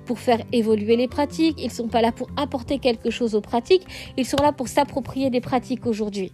pour 0.05 0.19
faire 0.19 0.41
évoluer 0.51 0.95
les 0.95 1.07
pratiques, 1.07 1.61
ils 1.61 1.71
sont 1.71 1.87
pas 1.87 2.01
là 2.01 2.11
pour 2.11 2.27
apporter 2.35 2.79
quelque 2.79 3.11
chose 3.11 3.35
aux 3.35 3.41
pratiques, 3.41 3.85
ils 4.17 4.25
sont 4.25 4.41
là 4.41 4.51
pour 4.51 4.67
s'approprier 4.67 5.29
des 5.29 5.41
pratiques 5.41 5.85
aujourd'hui. 5.85 6.31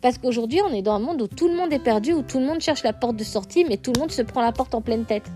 Parce 0.00 0.18
qu'aujourd'hui, 0.18 0.60
on 0.68 0.72
est 0.72 0.82
dans 0.82 0.94
un 0.94 0.98
monde 0.98 1.22
où 1.22 1.28
tout 1.28 1.48
le 1.48 1.54
monde 1.54 1.72
est 1.72 1.78
perdu, 1.78 2.12
où 2.12 2.22
tout 2.22 2.40
le 2.40 2.46
monde 2.46 2.60
cherche 2.60 2.82
la 2.82 2.92
porte 2.92 3.16
de 3.16 3.24
sortie, 3.24 3.64
mais 3.68 3.76
tout 3.76 3.92
le 3.94 4.00
monde 4.00 4.10
se 4.10 4.22
prend 4.22 4.40
la 4.40 4.52
porte 4.52 4.74
en 4.74 4.80
pleine 4.80 5.04
tête. 5.04 5.30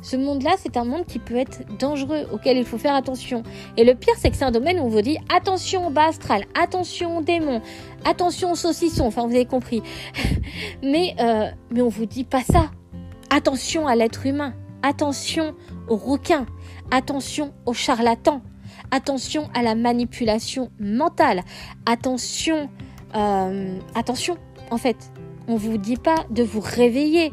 Ce 0.00 0.16
monde-là, 0.16 0.52
c'est 0.58 0.76
un 0.76 0.84
monde 0.84 1.06
qui 1.06 1.18
peut 1.18 1.36
être 1.36 1.62
dangereux, 1.78 2.26
auquel 2.32 2.56
il 2.56 2.64
faut 2.64 2.78
faire 2.78 2.94
attention. 2.94 3.42
Et 3.76 3.84
le 3.84 3.94
pire, 3.94 4.14
c'est 4.16 4.30
que 4.30 4.36
c'est 4.36 4.44
un 4.44 4.52
domaine 4.52 4.78
où 4.78 4.84
on 4.84 4.88
vous 4.88 5.02
dit 5.02 5.18
attention 5.34 5.90
bas 5.90 6.08
astral, 6.08 6.44
attention 6.54 7.18
aux 7.18 7.22
démons, 7.22 7.60
attention 8.04 8.52
aux 8.52 8.56
saucissons, 8.56 9.06
enfin 9.06 9.26
vous 9.26 9.34
avez 9.34 9.46
compris. 9.46 9.82
mais, 10.82 11.14
euh, 11.20 11.50
mais 11.70 11.82
on 11.82 11.88
vous 11.88 12.06
dit 12.06 12.24
pas 12.24 12.42
ça. 12.42 12.70
Attention 13.30 13.86
à 13.86 13.96
l'être 13.96 14.24
humain, 14.24 14.54
attention 14.82 15.54
aux 15.88 15.96
requins, 15.96 16.46
attention 16.90 17.52
aux 17.66 17.74
charlatans, 17.74 18.40
attention 18.90 19.50
à 19.52 19.62
la 19.62 19.74
manipulation 19.74 20.70
mentale, 20.78 21.42
attention, 21.86 22.70
euh, 23.14 23.78
attention, 23.94 24.36
en 24.70 24.78
fait. 24.78 25.10
On 25.50 25.56
vous 25.56 25.78
dit 25.78 25.96
pas 25.96 26.26
de 26.30 26.42
vous 26.42 26.60
réveiller. 26.60 27.32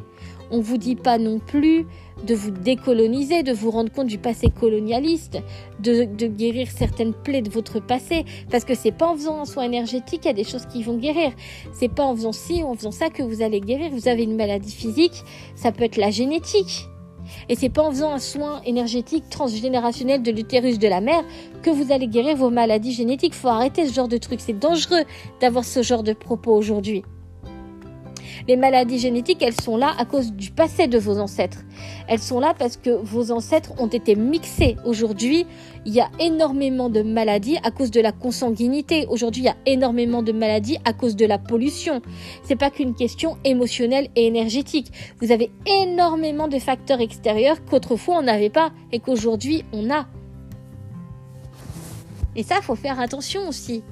On 0.49 0.62
vous 0.62 0.78
dit 0.78 0.95
pas 0.95 1.17
non 1.17 1.39
plus 1.39 1.86
de 2.23 2.36
vous 2.36 2.51
décoloniser, 2.51 3.43
de 3.43 3.51
vous 3.51 3.71
rendre 3.71 3.91
compte 3.91 4.08
du 4.08 4.17
passé 4.17 4.47
colonialiste, 4.49 5.39
de, 5.80 6.06
guérir 6.28 6.67
certaines 6.69 7.13
plaies 7.13 7.41
de 7.41 7.49
votre 7.49 7.80
passé, 7.80 8.25
parce 8.49 8.65
que 8.65 8.75
c'est 8.75 8.91
pas 8.91 9.08
en 9.08 9.15
faisant 9.15 9.41
un 9.41 9.45
soin 9.45 9.63
énergétique 9.63 10.21
qu'il 10.21 10.30
y 10.32 10.34
a 10.34 10.34
des 10.34 10.43
choses 10.43 10.65
qui 10.65 10.84
vont 10.84 10.97
guérir. 10.97 11.32
C'est 11.73 11.89
pas 11.89 12.04
en 12.04 12.15
faisant 12.15 12.32
ci 12.32 12.63
ou 12.63 12.67
en 12.67 12.75
faisant 12.75 12.91
ça 12.91 13.10
que 13.10 13.23
vous 13.23 13.41
allez 13.41 13.62
guérir. 13.62 13.91
Vous 13.91 14.08
avez 14.08 14.23
une 14.23 14.36
maladie 14.36 14.71
physique, 14.71 15.23
ça 15.56 15.71
peut 15.71 15.84
être 15.84 15.97
la 15.97 16.12
génétique. 16.12 16.88
Et 17.49 17.56
c'est 17.56 17.69
pas 17.69 17.82
en 17.82 17.91
faisant 17.91 18.13
un 18.13 18.19
soin 18.19 18.62
énergétique 18.65 19.30
transgénérationnel 19.30 20.21
de 20.21 20.32
l'utérus 20.32 20.80
de 20.80 20.88
la 20.88 21.01
mère 21.01 21.23
que 21.63 21.69
vous 21.69 21.91
allez 21.91 22.08
guérir 22.08 22.36
vos 22.38 22.51
maladies 22.51 22.93
génétiques. 22.93 23.34
Faut 23.34 23.47
arrêter 23.47 23.88
ce 23.88 23.93
genre 23.93 24.08
de 24.08 24.17
truc. 24.17 24.39
C'est 24.41 24.58
dangereux 24.58 25.04
d'avoir 25.41 25.65
ce 25.65 25.82
genre 25.82 26.04
de 26.04 26.13
propos 26.13 26.56
aujourd'hui. 26.56 27.04
Les 28.48 28.56
maladies 28.56 29.00
génétiques, 29.00 29.41
elles 29.41 29.60
sont 29.60 29.78
là 29.78 29.93
à 29.98 30.06
cause 30.06 30.34
du 30.34 30.52
passé 30.52 30.88
de 30.88 30.98
vos 30.98 31.19
ancêtres. 31.19 31.60
Elles 32.08 32.19
sont 32.19 32.39
là 32.39 32.54
parce 32.58 32.78
que 32.78 32.89
vos 32.89 33.32
ancêtres 33.32 33.74
ont 33.80 33.88
été 33.88 34.15
mixés. 34.15 34.78
Aujourd'hui, 34.86 35.45
il 35.86 35.93
y 35.93 36.02
a 36.02 36.10
énormément 36.19 36.89
de 36.89 37.02
maladies 37.02 37.58
à 37.63 37.71
cause 37.71 37.91
de 37.91 38.02
la 38.02 38.12
consanguinité. 38.12 39.06
Aujourd'hui, 39.10 39.43
il 39.43 39.45
y 39.45 39.50
a 39.50 39.58
énormément 39.65 40.24
de 40.24 40.32
maladies 40.32 40.78
à 40.86 40.93
cause 40.93 41.15
de 41.15 41.26
la 41.26 41.38
pollution. 41.38 42.02
C'est 42.43 42.56
pas 42.56 42.69
qu'une 42.69 42.95
question 42.95 43.38
émotionnelle 43.43 44.10
et 44.15 44.26
énergétique. 44.26 44.91
Vous 45.21 45.32
avez 45.32 45.52
énormément 45.65 46.48
de 46.48 46.60
facteurs 46.60 47.02
extérieurs 47.02 47.63
qu'autrefois 47.65 48.17
on 48.17 48.24
n'avait 48.24 48.50
pas 48.50 48.71
et 48.91 49.00
qu'aujourd'hui 49.00 49.63
on 49.74 49.89
a. 49.91 50.08
Et 52.36 52.43
ça, 52.43 52.62
faut 52.62 52.76
faire 52.76 53.00
attention 53.00 53.48
aussi. 53.48 53.84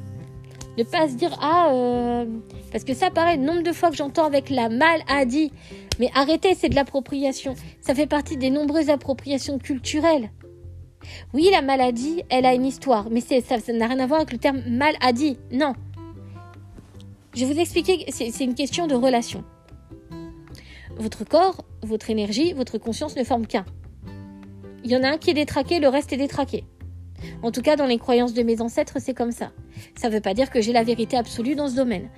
Ne 0.78 0.84
pas 0.84 1.08
se 1.08 1.14
dire 1.14 1.38
ah 1.42 1.70
euh, 1.72 2.26
parce 2.74 2.84
que 2.84 2.96
ça 2.96 3.12
paraît 3.12 3.38
le 3.38 3.44
nombre 3.44 3.62
de 3.62 3.72
fois 3.72 3.92
que 3.92 3.96
j'entends 3.96 4.26
avec 4.26 4.50
la 4.50 4.68
maladie. 4.68 5.52
Mais 6.00 6.10
arrêtez, 6.16 6.56
c'est 6.56 6.70
de 6.70 6.76
l'appropriation. 6.76 7.54
Ça 7.82 7.94
fait 7.94 8.08
partie 8.08 8.36
des 8.36 8.50
nombreuses 8.50 8.90
appropriations 8.90 9.60
culturelles. 9.60 10.32
Oui, 11.34 11.50
la 11.52 11.62
maladie, 11.62 12.24
elle 12.30 12.48
a 12.48 12.54
une 12.56 12.66
histoire, 12.66 13.12
mais 13.12 13.22
ça 13.22 13.58
n'a 13.72 13.88
rien 13.88 14.00
à 14.00 14.08
voir 14.08 14.22
avec 14.22 14.34
le 14.34 14.40
terme 14.40 14.62
maladie. 14.68 15.38
Non. 15.52 15.74
Je 17.36 17.46
vais 17.46 17.54
vous 17.54 17.60
expliquer, 17.60 18.06
c'est 18.10 18.44
une 18.44 18.56
question 18.56 18.88
de 18.88 18.96
relation. 18.96 19.44
Votre 20.98 21.26
corps, 21.26 21.64
votre 21.84 22.10
énergie, 22.10 22.54
votre 22.54 22.80
conscience 22.80 23.16
ne 23.16 23.24
forment 23.24 23.46
qu'un. 23.46 23.66
Il 24.84 24.90
y 24.90 24.98
en 24.98 25.04
a 25.04 25.10
un 25.10 25.18
qui 25.18 25.30
est 25.30 25.36
détraqué, 25.36 25.80
le 25.80 25.90
reste 25.90 26.12
est 26.12 26.18
détraqué. 26.18 26.64
En 27.44 27.52
tout 27.52 27.62
cas, 27.62 27.76
dans 27.76 27.86
les 27.86 28.00
croyances 28.00 28.34
de 28.34 28.42
mes 28.42 28.62
ancêtres, 28.62 28.98
c'est 29.00 29.14
comme 29.14 29.32
ça. 29.32 29.52
Ça 29.96 30.10
ne 30.10 30.14
veut 30.14 30.22
pas 30.22 30.34
dire 30.34 30.50
que 30.50 30.60
j'ai 30.60 30.74
la 30.74 30.84
vérité 30.84 31.18
absolue 31.18 31.56
dans 31.56 31.68
ce 31.68 31.76
domaine 31.76 32.10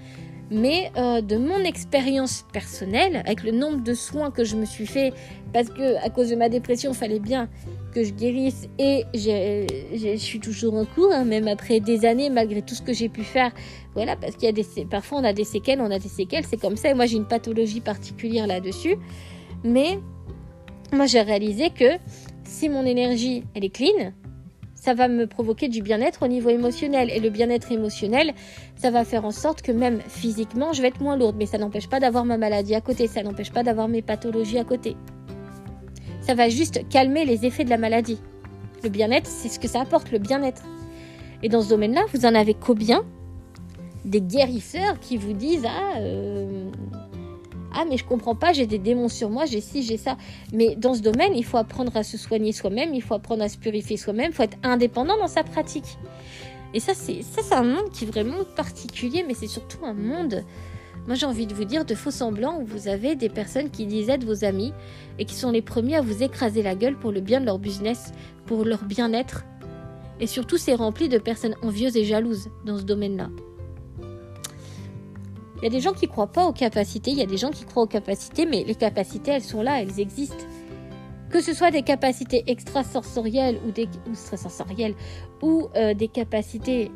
mais 0.51 0.91
euh, 0.97 1.21
de 1.21 1.37
mon 1.37 1.59
expérience 1.59 2.45
personnelle, 2.53 3.17
avec 3.25 3.43
le 3.43 3.51
nombre 3.51 3.83
de 3.83 3.93
soins 3.93 4.31
que 4.31 4.43
je 4.43 4.55
me 4.55 4.65
suis 4.65 4.85
fait, 4.85 5.13
parce 5.53 5.69
que 5.69 6.03
à 6.03 6.09
cause 6.09 6.29
de 6.29 6.35
ma 6.35 6.49
dépression, 6.49 6.91
il 6.91 6.95
fallait 6.95 7.19
bien 7.19 7.49
que 7.93 8.03
je 8.03 8.11
guérisse, 8.11 8.67
et 8.77 9.05
je 9.13 10.15
suis 10.17 10.39
toujours 10.39 10.75
en 10.75 10.85
cours, 10.85 11.11
hein, 11.11 11.25
même 11.25 11.47
après 11.47 11.79
des 11.79 12.05
années, 12.05 12.29
malgré 12.29 12.61
tout 12.61 12.75
ce 12.75 12.81
que 12.81 12.93
j'ai 12.93 13.09
pu 13.09 13.23
faire. 13.23 13.51
Voilà, 13.95 14.15
parce 14.15 14.35
qu'il 14.35 14.45
y 14.45 14.49
a 14.49 14.51
des, 14.51 14.65
parfois 14.85 15.19
on 15.19 15.23
a 15.23 15.33
des 15.33 15.45
séquelles, 15.45 15.81
on 15.81 15.91
a 15.91 15.99
des 15.99 16.09
séquelles, 16.09 16.45
c'est 16.45 16.57
comme 16.57 16.75
ça. 16.75 16.89
Et 16.89 16.93
moi, 16.93 17.05
j'ai 17.05 17.17
une 17.17 17.27
pathologie 17.27 17.81
particulière 17.81 18.47
là-dessus, 18.47 18.97
mais 19.63 19.99
moi, 20.93 21.07
j'ai 21.07 21.21
réalisé 21.21 21.69
que 21.71 21.97
si 22.43 22.69
mon 22.69 22.85
énergie 22.85 23.43
elle 23.55 23.65
est 23.65 23.69
clean, 23.69 24.13
ça 24.85 24.93
va 24.93 25.07
me 25.07 25.25
provoquer 25.25 25.67
du 25.67 25.81
bien-être 25.81 26.21
au 26.21 26.27
niveau 26.27 26.51
émotionnel. 26.51 27.09
Et 27.09 27.19
le 27.19 27.31
bien-être 27.31 27.71
émotionnel, 27.71 28.33
ça 28.75 28.91
va 28.91 29.03
faire 29.03 29.25
en 29.25 29.31
sorte 29.31 29.63
que 29.63 29.71
même 29.71 29.99
physiquement, 30.07 30.73
je 30.73 30.83
vais 30.83 30.89
être 30.89 31.01
moins 31.01 31.17
lourde. 31.17 31.37
Mais 31.39 31.47
ça 31.47 31.57
n'empêche 31.57 31.89
pas 31.89 31.99
d'avoir 31.99 32.23
ma 32.23 32.37
maladie 32.37 32.75
à 32.75 32.81
côté, 32.81 33.07
ça 33.07 33.23
n'empêche 33.23 33.51
pas 33.51 33.63
d'avoir 33.63 33.87
mes 33.87 34.03
pathologies 34.03 34.59
à 34.59 34.63
côté. 34.63 34.95
Ça 36.21 36.35
va 36.35 36.49
juste 36.49 36.87
calmer 36.89 37.25
les 37.25 37.47
effets 37.47 37.63
de 37.63 37.71
la 37.71 37.79
maladie. 37.79 38.19
Le 38.83 38.89
bien-être, 38.89 39.25
c'est 39.25 39.49
ce 39.49 39.59
que 39.59 39.67
ça 39.67 39.81
apporte, 39.81 40.11
le 40.11 40.19
bien-être. 40.19 40.61
Et 41.41 41.49
dans 41.49 41.63
ce 41.63 41.69
domaine-là, 41.69 42.01
vous 42.13 42.27
en 42.27 42.35
avez 42.35 42.53
combien? 42.53 43.03
Des 44.05 44.21
guérisseurs 44.21 44.99
qui 44.99 45.17
vous 45.17 45.33
disent 45.33 45.65
Ah, 45.65 45.97
euh, 45.97 46.64
ah 47.75 47.85
mais 47.89 47.97
je 47.97 48.05
comprends 48.05 48.35
pas, 48.35 48.53
j'ai 48.53 48.65
des 48.65 48.79
démons 48.79 49.09
sur 49.09 49.29
moi, 49.29 49.45
j'ai 49.45 49.61
ci, 49.61 49.83
j'ai 49.83 49.97
ça. 49.97 50.17
Mais 50.53 50.75
dans 50.75 50.93
ce 50.93 51.01
domaine, 51.01 51.33
il 51.35 51.43
faut 51.43 51.57
apprendre 51.57 51.95
à 51.95 52.03
se 52.03 52.17
soigner 52.17 52.51
soi-même, 52.51 52.93
il 52.93 53.01
faut 53.01 53.13
apprendre 53.13 53.43
à 53.43 53.49
se 53.49 53.57
purifier 53.57 53.97
soi-même, 53.97 54.31
il 54.31 54.33
faut 54.33 54.43
être 54.43 54.57
indépendant 54.63 55.17
dans 55.17 55.27
sa 55.27 55.43
pratique. 55.43 55.97
Et 56.73 56.79
ça, 56.79 56.93
c'est 56.93 57.21
ça, 57.21 57.41
c'est 57.43 57.55
un 57.55 57.63
monde 57.63 57.89
qui 57.91 58.05
est 58.05 58.07
vraiment 58.07 58.43
particulier, 58.55 59.23
mais 59.27 59.33
c'est 59.33 59.47
surtout 59.47 59.85
un 59.85 59.93
monde. 59.93 60.43
Moi, 61.07 61.15
j'ai 61.15 61.25
envie 61.25 61.45
de 61.45 61.53
vous 61.53 61.65
dire 61.65 61.85
de 61.85 61.93
faux 61.93 62.11
semblants 62.11 62.59
où 62.59 62.65
vous 62.65 62.87
avez 62.87 63.15
des 63.15 63.29
personnes 63.29 63.69
qui 63.69 63.85
disent 63.85 64.09
être 64.09 64.23
vos 64.23 64.43
amis 64.43 64.73
et 65.19 65.25
qui 65.25 65.35
sont 65.35 65.51
les 65.51 65.61
premiers 65.61 65.97
à 65.97 66.01
vous 66.01 66.23
écraser 66.23 66.63
la 66.63 66.75
gueule 66.75 66.97
pour 66.97 67.11
le 67.11 67.21
bien 67.21 67.39
de 67.39 67.45
leur 67.45 67.59
business, 67.59 68.11
pour 68.47 68.65
leur 68.65 68.83
bien-être. 68.83 69.43
Et 70.19 70.27
surtout, 70.27 70.57
c'est 70.57 70.73
rempli 70.73 71.07
de 71.07 71.17
personnes 71.17 71.55
envieuses 71.61 71.95
et 71.95 72.05
jalouses 72.05 72.49
dans 72.65 72.77
ce 72.77 72.83
domaine-là. 72.83 73.29
Y 75.65 75.67
a 75.67 75.71
des 75.71 75.81
gens 75.81 75.93
qui 75.93 76.07
croient 76.07 76.31
pas 76.31 76.45
aux 76.45 76.53
capacités, 76.53 77.11
il 77.11 77.17
y 77.17 77.23
a 77.23 77.25
des 77.25 77.37
gens 77.37 77.49
qui 77.49 77.65
croient 77.65 77.83
aux 77.83 77.87
capacités, 77.87 78.45
mais 78.45 78.63
les 78.63 78.75
capacités, 78.75 79.31
elles 79.31 79.43
sont 79.43 79.63
là, 79.63 79.81
elles 79.81 79.99
existent. 79.99 80.45
Que 81.31 81.41
ce 81.41 81.53
soit 81.53 81.71
des 81.71 81.81
capacités 81.81 82.43
extrasensorielles 82.45 83.59
ou 83.67 83.71
des 83.71 83.89
extrasensorielles 84.07 84.93
ou 85.41 85.67
euh, 85.75 85.95
des 85.95 86.07
capacités 86.07 86.91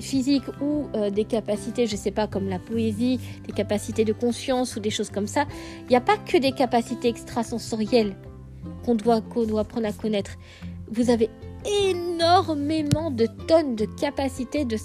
physiques 0.00 0.46
ou 0.60 0.86
euh, 0.94 1.10
des 1.10 1.24
capacités, 1.24 1.88
je 1.88 1.96
sais 1.96 2.12
pas, 2.12 2.28
comme 2.28 2.48
la 2.48 2.60
poésie, 2.60 3.18
des 3.44 3.52
capacités 3.52 4.04
de 4.04 4.12
conscience 4.12 4.76
ou 4.76 4.80
des 4.80 4.90
choses 4.90 5.10
comme 5.10 5.26
ça, 5.26 5.44
il 5.82 5.88
n'y 5.88 5.96
a 5.96 6.00
pas 6.00 6.16
que 6.16 6.36
des 6.36 6.52
capacités 6.52 7.08
extrasensorielles 7.08 8.16
qu'on 8.84 8.94
doit, 8.94 9.20
qu'on 9.20 9.44
doit 9.44 9.62
apprendre 9.62 9.88
à 9.88 9.92
connaître. 9.92 10.36
Vous 10.88 11.10
avez 11.10 11.28
énormément 11.90 13.10
de 13.10 13.26
tonnes 13.48 13.74
de 13.74 13.84
capacités 13.84 14.64
de 14.64 14.76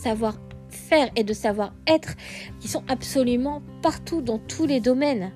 savoir-faire 0.77 1.09
et 1.15 1.23
de 1.23 1.33
savoir-être 1.33 2.15
qui 2.59 2.67
sont 2.67 2.83
absolument 2.87 3.61
partout 3.81 4.21
dans 4.21 4.39
tous 4.39 4.65
les 4.65 4.79
domaines. 4.79 5.31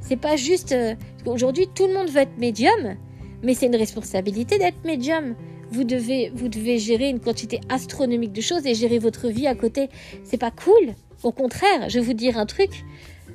C'est 0.00 0.16
pas 0.16 0.36
juste 0.36 0.72
euh, 0.72 0.94
aujourd'hui 1.26 1.68
tout 1.74 1.86
le 1.86 1.94
monde 1.94 2.08
veut 2.08 2.20
être 2.20 2.38
médium, 2.38 2.96
mais 3.42 3.54
c'est 3.54 3.66
une 3.66 3.76
responsabilité 3.76 4.58
d'être 4.58 4.84
médium. 4.84 5.34
Vous 5.70 5.84
devez, 5.84 6.30
vous 6.34 6.48
devez 6.48 6.78
gérer 6.78 7.10
une 7.10 7.20
quantité 7.20 7.60
astronomique 7.68 8.32
de 8.32 8.40
choses 8.40 8.66
et 8.66 8.74
gérer 8.74 8.98
votre 8.98 9.28
vie 9.28 9.46
à 9.46 9.54
côté. 9.54 9.90
C'est 10.24 10.38
pas 10.38 10.50
cool. 10.50 10.94
Au 11.22 11.32
contraire, 11.32 11.90
je 11.90 11.98
vais 11.98 12.04
vous 12.06 12.14
dire 12.14 12.38
un 12.38 12.46
truc 12.46 12.70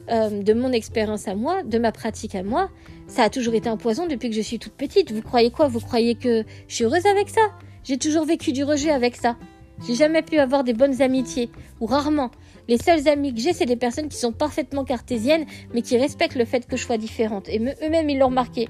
euh, 0.10 0.42
de 0.42 0.54
mon 0.54 0.72
expérience 0.72 1.28
à 1.28 1.36
moi, 1.36 1.62
de 1.62 1.78
ma 1.78 1.92
pratique 1.92 2.34
à 2.34 2.42
moi. 2.42 2.72
Ça 3.08 3.24
a 3.24 3.30
toujours 3.30 3.54
été 3.54 3.70
un 3.70 3.78
poison 3.78 4.08
depuis 4.08 4.30
que 4.30 4.36
je 4.36 4.42
suis 4.42 4.58
toute 4.58 4.74
petite. 4.74 5.12
Vous 5.12 5.22
croyez 5.22 5.52
quoi? 5.52 5.68
Vous 5.68 5.80
croyez 5.80 6.16
que 6.16 6.44
je 6.68 6.74
suis 6.74 6.86
heureuse 6.86 7.06
avec 7.06 7.30
ça? 7.30 7.52
J'ai 7.84 7.98
toujours 7.98 8.26
vécu 8.26 8.52
du 8.52 8.64
rejet 8.64 8.90
avec 8.90 9.16
ça. 9.16 9.38
J'ai 9.86 9.96
jamais 9.96 10.22
pu 10.22 10.40
avoir 10.40 10.64
des 10.64 10.74
bonnes 10.74 11.02
amitiés, 11.02 11.50
ou 11.82 11.86
rarement. 11.86 12.32
Les 12.68 12.78
seules 12.78 13.08
amies 13.08 13.34
que 13.34 13.40
j'ai, 13.40 13.54
c'est 13.54 13.66
des 13.66 13.76
personnes 13.76 14.08
qui 14.08 14.18
sont 14.18 14.32
parfaitement 14.32 14.86
cartésiennes, 14.86 15.46
mais 15.74 15.82
qui 15.82 15.98
respectent 15.98 16.36
le 16.36 16.46
fait 16.46 16.68
que 16.68 16.78
je 16.78 16.86
sois 16.86 16.98
différente. 16.98 17.50
Et 17.50 17.60
eux-mêmes, 17.60 18.10
ils 18.10 18.18
l'ont 18.18 18.28
remarqué. 18.28 18.70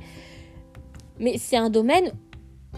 Mais 1.19 1.37
c'est 1.37 1.57
un 1.57 1.69
domaine 1.69 2.11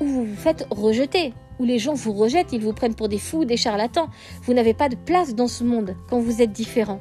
où 0.01 0.05
vous 0.05 0.25
vous 0.25 0.35
faites 0.35 0.67
rejeter, 0.69 1.33
où 1.59 1.63
les 1.63 1.79
gens 1.79 1.93
vous 1.93 2.11
rejettent, 2.11 2.51
ils 2.51 2.61
vous 2.61 2.73
prennent 2.73 2.95
pour 2.95 3.07
des 3.07 3.17
fous, 3.17 3.45
des 3.45 3.57
charlatans. 3.57 4.09
Vous 4.43 4.53
n'avez 4.53 4.73
pas 4.73 4.89
de 4.89 4.95
place 4.95 5.35
dans 5.35 5.47
ce 5.47 5.63
monde 5.63 5.95
quand 6.09 6.19
vous 6.19 6.41
êtes 6.41 6.51
différent. 6.51 6.99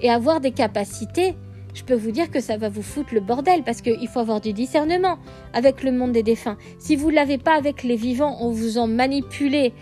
Et 0.00 0.10
avoir 0.10 0.40
des 0.40 0.50
capacités, 0.50 1.36
je 1.76 1.84
peux 1.84 1.94
vous 1.94 2.10
dire 2.10 2.30
que 2.30 2.40
ça 2.40 2.56
va 2.56 2.70
vous 2.70 2.82
foutre 2.82 3.12
le 3.12 3.20
bordel 3.20 3.62
parce 3.62 3.82
qu'il 3.82 4.08
faut 4.08 4.20
avoir 4.20 4.40
du 4.40 4.54
discernement 4.54 5.18
avec 5.52 5.82
le 5.82 5.92
monde 5.92 6.12
des 6.12 6.22
défunts. 6.22 6.56
Si 6.78 6.96
vous 6.96 7.10
ne 7.10 7.16
l'avez 7.16 7.36
pas 7.36 7.54
avec 7.54 7.82
les 7.82 7.96
vivants, 7.96 8.38
on 8.40 8.50
vous 8.50 8.78
en 8.78 8.86
manipulé 8.86 9.74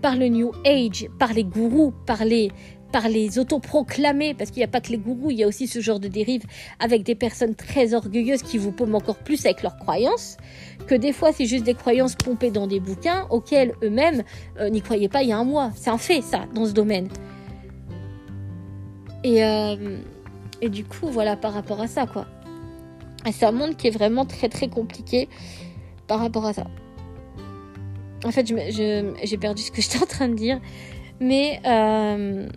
par 0.00 0.14
le 0.14 0.28
New 0.28 0.52
Age, 0.64 1.08
par 1.18 1.32
les 1.32 1.42
gourous, 1.42 1.92
par 2.06 2.24
les, 2.24 2.52
par 2.92 3.08
les 3.08 3.40
autoproclamés, 3.40 4.32
parce 4.32 4.52
qu'il 4.52 4.60
n'y 4.60 4.64
a 4.64 4.68
pas 4.68 4.80
que 4.80 4.90
les 4.92 4.98
gourous, 4.98 5.32
il 5.32 5.38
y 5.38 5.42
a 5.42 5.48
aussi 5.48 5.66
ce 5.66 5.80
genre 5.80 5.98
de 5.98 6.06
dérive 6.06 6.44
avec 6.78 7.02
des 7.02 7.16
personnes 7.16 7.56
très 7.56 7.94
orgueilleuses 7.94 8.42
qui 8.42 8.56
vous 8.56 8.70
paument 8.70 8.94
encore 8.94 9.18
plus 9.18 9.44
avec 9.44 9.64
leurs 9.64 9.76
croyances, 9.76 10.36
que 10.86 10.94
des 10.94 11.12
fois 11.12 11.32
c'est 11.32 11.46
juste 11.46 11.64
des 11.64 11.74
croyances 11.74 12.14
pompées 12.14 12.52
dans 12.52 12.68
des 12.68 12.78
bouquins 12.78 13.26
auxquels 13.28 13.74
eux-mêmes 13.82 14.22
euh, 14.60 14.70
n'y 14.70 14.82
croyaient 14.82 15.08
pas 15.08 15.24
il 15.24 15.30
y 15.30 15.32
a 15.32 15.38
un 15.38 15.44
mois. 15.44 15.72
C'est 15.74 15.90
un 15.90 15.98
fait 15.98 16.22
ça, 16.22 16.46
dans 16.54 16.64
ce 16.64 16.72
domaine. 16.72 17.08
Et, 19.24 19.44
euh, 19.44 19.98
et 20.60 20.68
du 20.68 20.84
coup, 20.84 21.08
voilà, 21.08 21.36
par 21.36 21.52
rapport 21.52 21.80
à 21.80 21.86
ça, 21.86 22.06
quoi. 22.06 22.26
C'est 23.32 23.44
un 23.44 23.52
monde 23.52 23.76
qui 23.76 23.86
est 23.86 23.90
vraiment 23.90 24.24
très 24.24 24.48
très 24.48 24.68
compliqué 24.68 25.28
par 26.06 26.20
rapport 26.20 26.46
à 26.46 26.52
ça. 26.52 26.66
En 28.24 28.30
fait, 28.30 28.46
j'ai 28.46 29.36
perdu 29.38 29.62
ce 29.62 29.70
que 29.70 29.80
j'étais 29.82 30.02
en 30.02 30.06
train 30.06 30.28
de 30.28 30.34
dire. 30.34 30.60
Mais... 31.20 31.60
Euh... 31.66 32.48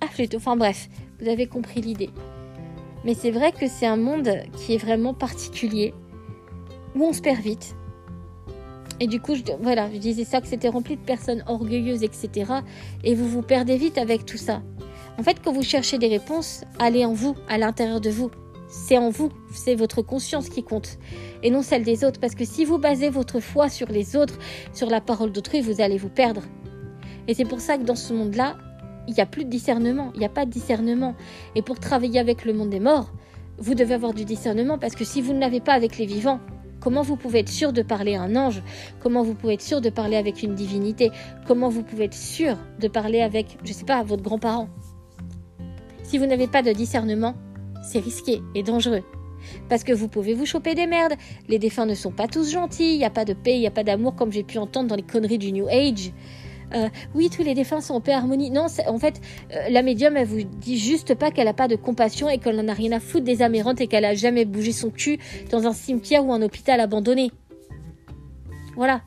Ah, 0.00 0.06
plutôt. 0.08 0.38
Enfin 0.38 0.56
bref, 0.56 0.88
vous 1.20 1.28
avez 1.28 1.46
compris 1.46 1.80
l'idée. 1.80 2.10
Mais 3.04 3.14
c'est 3.14 3.30
vrai 3.30 3.52
que 3.52 3.66
c'est 3.68 3.86
un 3.86 3.96
monde 3.96 4.30
qui 4.56 4.74
est 4.74 4.78
vraiment 4.78 5.14
particulier, 5.14 5.92
où 6.94 7.04
on 7.04 7.12
se 7.12 7.20
perd 7.20 7.40
vite. 7.40 7.74
Et 9.00 9.08
du 9.08 9.20
coup, 9.20 9.34
voilà, 9.60 9.90
je 9.92 9.98
disais 9.98 10.24
ça, 10.24 10.40
que 10.40 10.46
c'était 10.46 10.68
rempli 10.68 10.96
de 10.96 11.00
personnes 11.00 11.42
orgueilleuses, 11.48 12.04
etc. 12.04 12.52
Et 13.02 13.14
vous 13.14 13.28
vous 13.28 13.42
perdez 13.42 13.76
vite 13.76 13.98
avec 13.98 14.24
tout 14.24 14.36
ça. 14.36 14.62
En 15.18 15.22
fait, 15.22 15.38
quand 15.44 15.52
vous 15.52 15.62
cherchez 15.62 15.98
des 15.98 16.08
réponses, 16.08 16.64
allez 16.78 17.04
en 17.04 17.12
vous, 17.12 17.34
à 17.48 17.58
l'intérieur 17.58 18.00
de 18.00 18.10
vous. 18.10 18.30
C'est 18.68 18.96
en 18.96 19.10
vous, 19.10 19.28
c'est 19.52 19.74
votre 19.74 20.00
conscience 20.00 20.48
qui 20.48 20.62
compte, 20.62 20.98
et 21.42 21.50
non 21.50 21.60
celle 21.60 21.84
des 21.84 22.04
autres. 22.04 22.18
Parce 22.18 22.34
que 22.34 22.46
si 22.46 22.64
vous 22.64 22.78
basez 22.78 23.10
votre 23.10 23.38
foi 23.38 23.68
sur 23.68 23.88
les 23.88 24.16
autres, 24.16 24.38
sur 24.72 24.88
la 24.88 25.02
parole 25.02 25.30
d'autrui, 25.30 25.60
vous 25.60 25.82
allez 25.82 25.98
vous 25.98 26.08
perdre. 26.08 26.42
Et 27.28 27.34
c'est 27.34 27.44
pour 27.44 27.60
ça 27.60 27.76
que 27.76 27.82
dans 27.82 27.94
ce 27.94 28.14
monde-là, 28.14 28.56
il 29.06 29.14
n'y 29.14 29.20
a 29.20 29.26
plus 29.26 29.44
de 29.44 29.50
discernement, 29.50 30.10
il 30.14 30.20
n'y 30.20 30.26
a 30.26 30.30
pas 30.30 30.46
de 30.46 30.50
discernement. 30.50 31.14
Et 31.54 31.62
pour 31.62 31.78
travailler 31.78 32.18
avec 32.18 32.44
le 32.44 32.54
monde 32.54 32.70
des 32.70 32.80
morts, 32.80 33.12
vous 33.58 33.74
devez 33.74 33.94
avoir 33.94 34.14
du 34.14 34.24
discernement, 34.24 34.78
parce 34.78 34.94
que 34.94 35.04
si 35.04 35.20
vous 35.20 35.34
ne 35.34 35.40
l'avez 35.40 35.60
pas 35.60 35.74
avec 35.74 35.98
les 35.98 36.06
vivants, 36.06 36.40
Comment 36.82 37.02
vous 37.02 37.14
pouvez 37.14 37.38
être 37.38 37.48
sûr 37.48 37.72
de 37.72 37.80
parler 37.82 38.16
à 38.16 38.22
un 38.22 38.34
ange? 38.34 38.60
Comment 39.00 39.22
vous 39.22 39.34
pouvez 39.34 39.54
être 39.54 39.62
sûr 39.62 39.80
de 39.80 39.88
parler 39.88 40.16
avec 40.16 40.42
une 40.42 40.56
divinité? 40.56 41.12
Comment 41.46 41.68
vous 41.68 41.84
pouvez 41.84 42.06
être 42.06 42.14
sûr 42.14 42.56
de 42.80 42.88
parler 42.88 43.20
avec, 43.20 43.56
je 43.62 43.68
ne 43.68 43.74
sais 43.74 43.84
pas, 43.84 44.02
votre 44.02 44.24
grand-parent? 44.24 44.68
Si 46.12 46.18
vous 46.18 46.26
n'avez 46.26 46.46
pas 46.46 46.60
de 46.60 46.70
discernement, 46.72 47.34
c'est 47.82 47.98
risqué 47.98 48.42
et 48.54 48.62
dangereux. 48.62 49.02
Parce 49.70 49.82
que 49.82 49.94
vous 49.94 50.08
pouvez 50.08 50.34
vous 50.34 50.44
choper 50.44 50.74
des 50.74 50.86
merdes, 50.86 51.14
les 51.48 51.58
défunts 51.58 51.86
ne 51.86 51.94
sont 51.94 52.10
pas 52.10 52.28
tous 52.28 52.52
gentils, 52.52 52.92
il 52.92 52.98
n'y 52.98 53.06
a 53.06 53.10
pas 53.10 53.24
de 53.24 53.32
paix, 53.32 53.54
il 53.54 53.60
n'y 53.60 53.66
a 53.66 53.70
pas 53.70 53.82
d'amour 53.82 54.14
comme 54.14 54.30
j'ai 54.30 54.42
pu 54.42 54.58
entendre 54.58 54.90
dans 54.90 54.94
les 54.94 55.04
conneries 55.04 55.38
du 55.38 55.52
New 55.52 55.68
Age. 55.68 56.12
Euh, 56.74 56.90
oui, 57.14 57.30
tous 57.30 57.42
les 57.42 57.54
défunts 57.54 57.80
sont 57.80 57.94
en 57.94 58.02
paix 58.02 58.12
harmonie. 58.12 58.50
Non, 58.50 58.66
en 58.88 58.98
fait, 58.98 59.22
euh, 59.54 59.70
la 59.70 59.80
médium, 59.80 60.14
elle 60.18 60.26
vous 60.26 60.42
dit 60.42 60.76
juste 60.76 61.14
pas 61.14 61.30
qu'elle 61.30 61.46
n'a 61.46 61.54
pas 61.54 61.66
de 61.66 61.76
compassion 61.76 62.28
et 62.28 62.36
qu'elle 62.36 62.56
n'en 62.56 62.68
a 62.68 62.74
rien 62.74 62.92
à 62.92 63.00
foutre 63.00 63.24
des 63.24 63.40
amérantes 63.40 63.80
et 63.80 63.86
qu'elle 63.86 64.04
a 64.04 64.14
jamais 64.14 64.44
bougé 64.44 64.72
son 64.72 64.90
cul 64.90 65.18
dans 65.50 65.66
un 65.66 65.72
cimetière 65.72 66.26
ou 66.26 66.34
un 66.34 66.42
hôpital 66.42 66.78
abandonné. 66.80 67.30
Voilà 68.76 69.00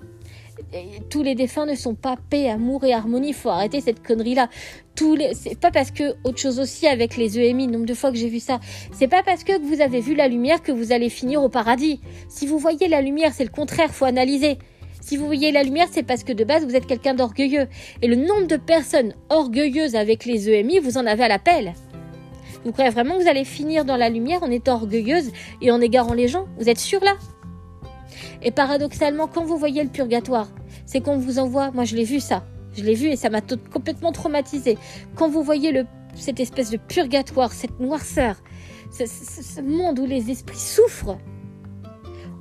tous 1.10 1.24
les 1.24 1.36
défunts 1.36 1.66
ne 1.66 1.76
sont 1.76 1.96
pas 1.96 2.18
paix, 2.30 2.50
amour 2.50 2.84
et 2.84 2.94
harmonie. 2.94 3.34
Faut 3.34 3.50
arrêter 3.50 3.82
cette 3.82 4.06
connerie-là. 4.06 4.50
Tous 4.96 5.16
les, 5.16 5.34
c'est 5.34 5.60
pas 5.60 5.72
parce 5.72 5.92
que 5.92 6.16
autre 6.24 6.40
chose 6.40 6.60
aussi 6.60 6.88
avec 6.88 7.18
les 7.18 7.38
EMI, 7.38 7.68
nombre 7.68 7.86
de 7.86 7.94
fois 7.94 8.12
que 8.12 8.18
j'ai 8.18 8.30
vu 8.30 8.40
ça. 8.40 8.60
C'est 8.94 9.08
pas 9.08 9.24
parce 9.24 9.44
que 9.44 9.60
vous 9.62 9.82
avez 9.82 10.00
vu 10.00 10.16
la 10.16 10.28
lumière 10.28 10.62
que 10.62 10.72
vous 10.72 10.92
allez 10.92 11.10
finir 11.10 11.44
au 11.44 11.50
paradis. 11.50 12.00
Si 12.30 12.48
vous 12.48 12.60
voyez 12.60 12.88
la 12.88 13.02
lumière, 13.02 13.34
c'est 13.34 13.44
le 13.44 13.50
contraire. 13.50 13.92
Faut 13.92 14.06
analyser. 14.06 14.58
Si 15.02 15.18
vous 15.18 15.26
voyez 15.26 15.52
la 15.52 15.64
lumière, 15.64 15.88
c'est 15.92 16.04
parce 16.04 16.24
que 16.24 16.34
de 16.34 16.44
base 16.44 16.66
vous 16.66 16.76
êtes 16.76 16.88
quelqu'un 16.88 17.14
d'orgueilleux. 17.14 17.68
Et 18.02 18.08
le 18.08 18.16
nombre 18.16 18.48
de 18.48 18.58
personnes 18.58 19.14
orgueilleuses 19.30 19.96
avec 19.96 20.26
les 20.26 20.50
EMI, 20.50 20.80
vous 20.80 20.98
en 20.98 21.06
avez 21.06 21.26
à 21.26 21.28
l'appel. 21.28 21.74
Vous 22.64 22.72
croyez 22.72 22.90
vraiment 22.90 23.16
que 23.16 23.22
vous 23.22 23.30
allez 23.30 23.46
finir 23.46 23.86
dans 23.86 23.98
la 23.98 24.10
lumière 24.10 24.42
en 24.42 24.50
étant 24.50 24.76
orgueilleuse 24.76 25.32
et 25.62 25.70
en 25.70 25.80
égarant 25.80 26.16
les 26.16 26.28
gens? 26.28 26.48
Vous 26.58 26.70
êtes 26.70 26.80
sûr 26.80 27.04
là? 27.04 27.18
Et 28.42 28.52
paradoxalement, 28.52 29.28
quand 29.28 29.44
vous 29.44 29.58
voyez 29.58 29.84
le 29.84 29.90
purgatoire, 29.90 30.48
c'est 30.86 31.02
qu'on 31.02 31.18
vous 31.18 31.40
envoie, 31.40 31.72
moi 31.72 31.84
je 31.84 31.96
l'ai 31.96 32.04
vu 32.04 32.20
ça, 32.20 32.44
je 32.76 32.84
l'ai 32.84 32.94
vu 32.94 33.08
et 33.08 33.16
ça 33.16 33.30
m'a 33.30 33.42
complètement 33.42 34.12
traumatisé. 34.12 34.78
Quand 35.16 35.30
vous 35.30 35.44
voyez 35.44 35.84
cette 36.16 36.40
espèce 36.40 36.70
de 36.70 36.78
purgatoire, 36.78 37.52
cette 37.54 37.80
noirceur, 37.80 38.36
ce, 38.92 39.62
monde 39.62 40.00
où 40.00 40.06
les 40.06 40.30
esprits 40.32 40.58
souffrent, 40.58 41.18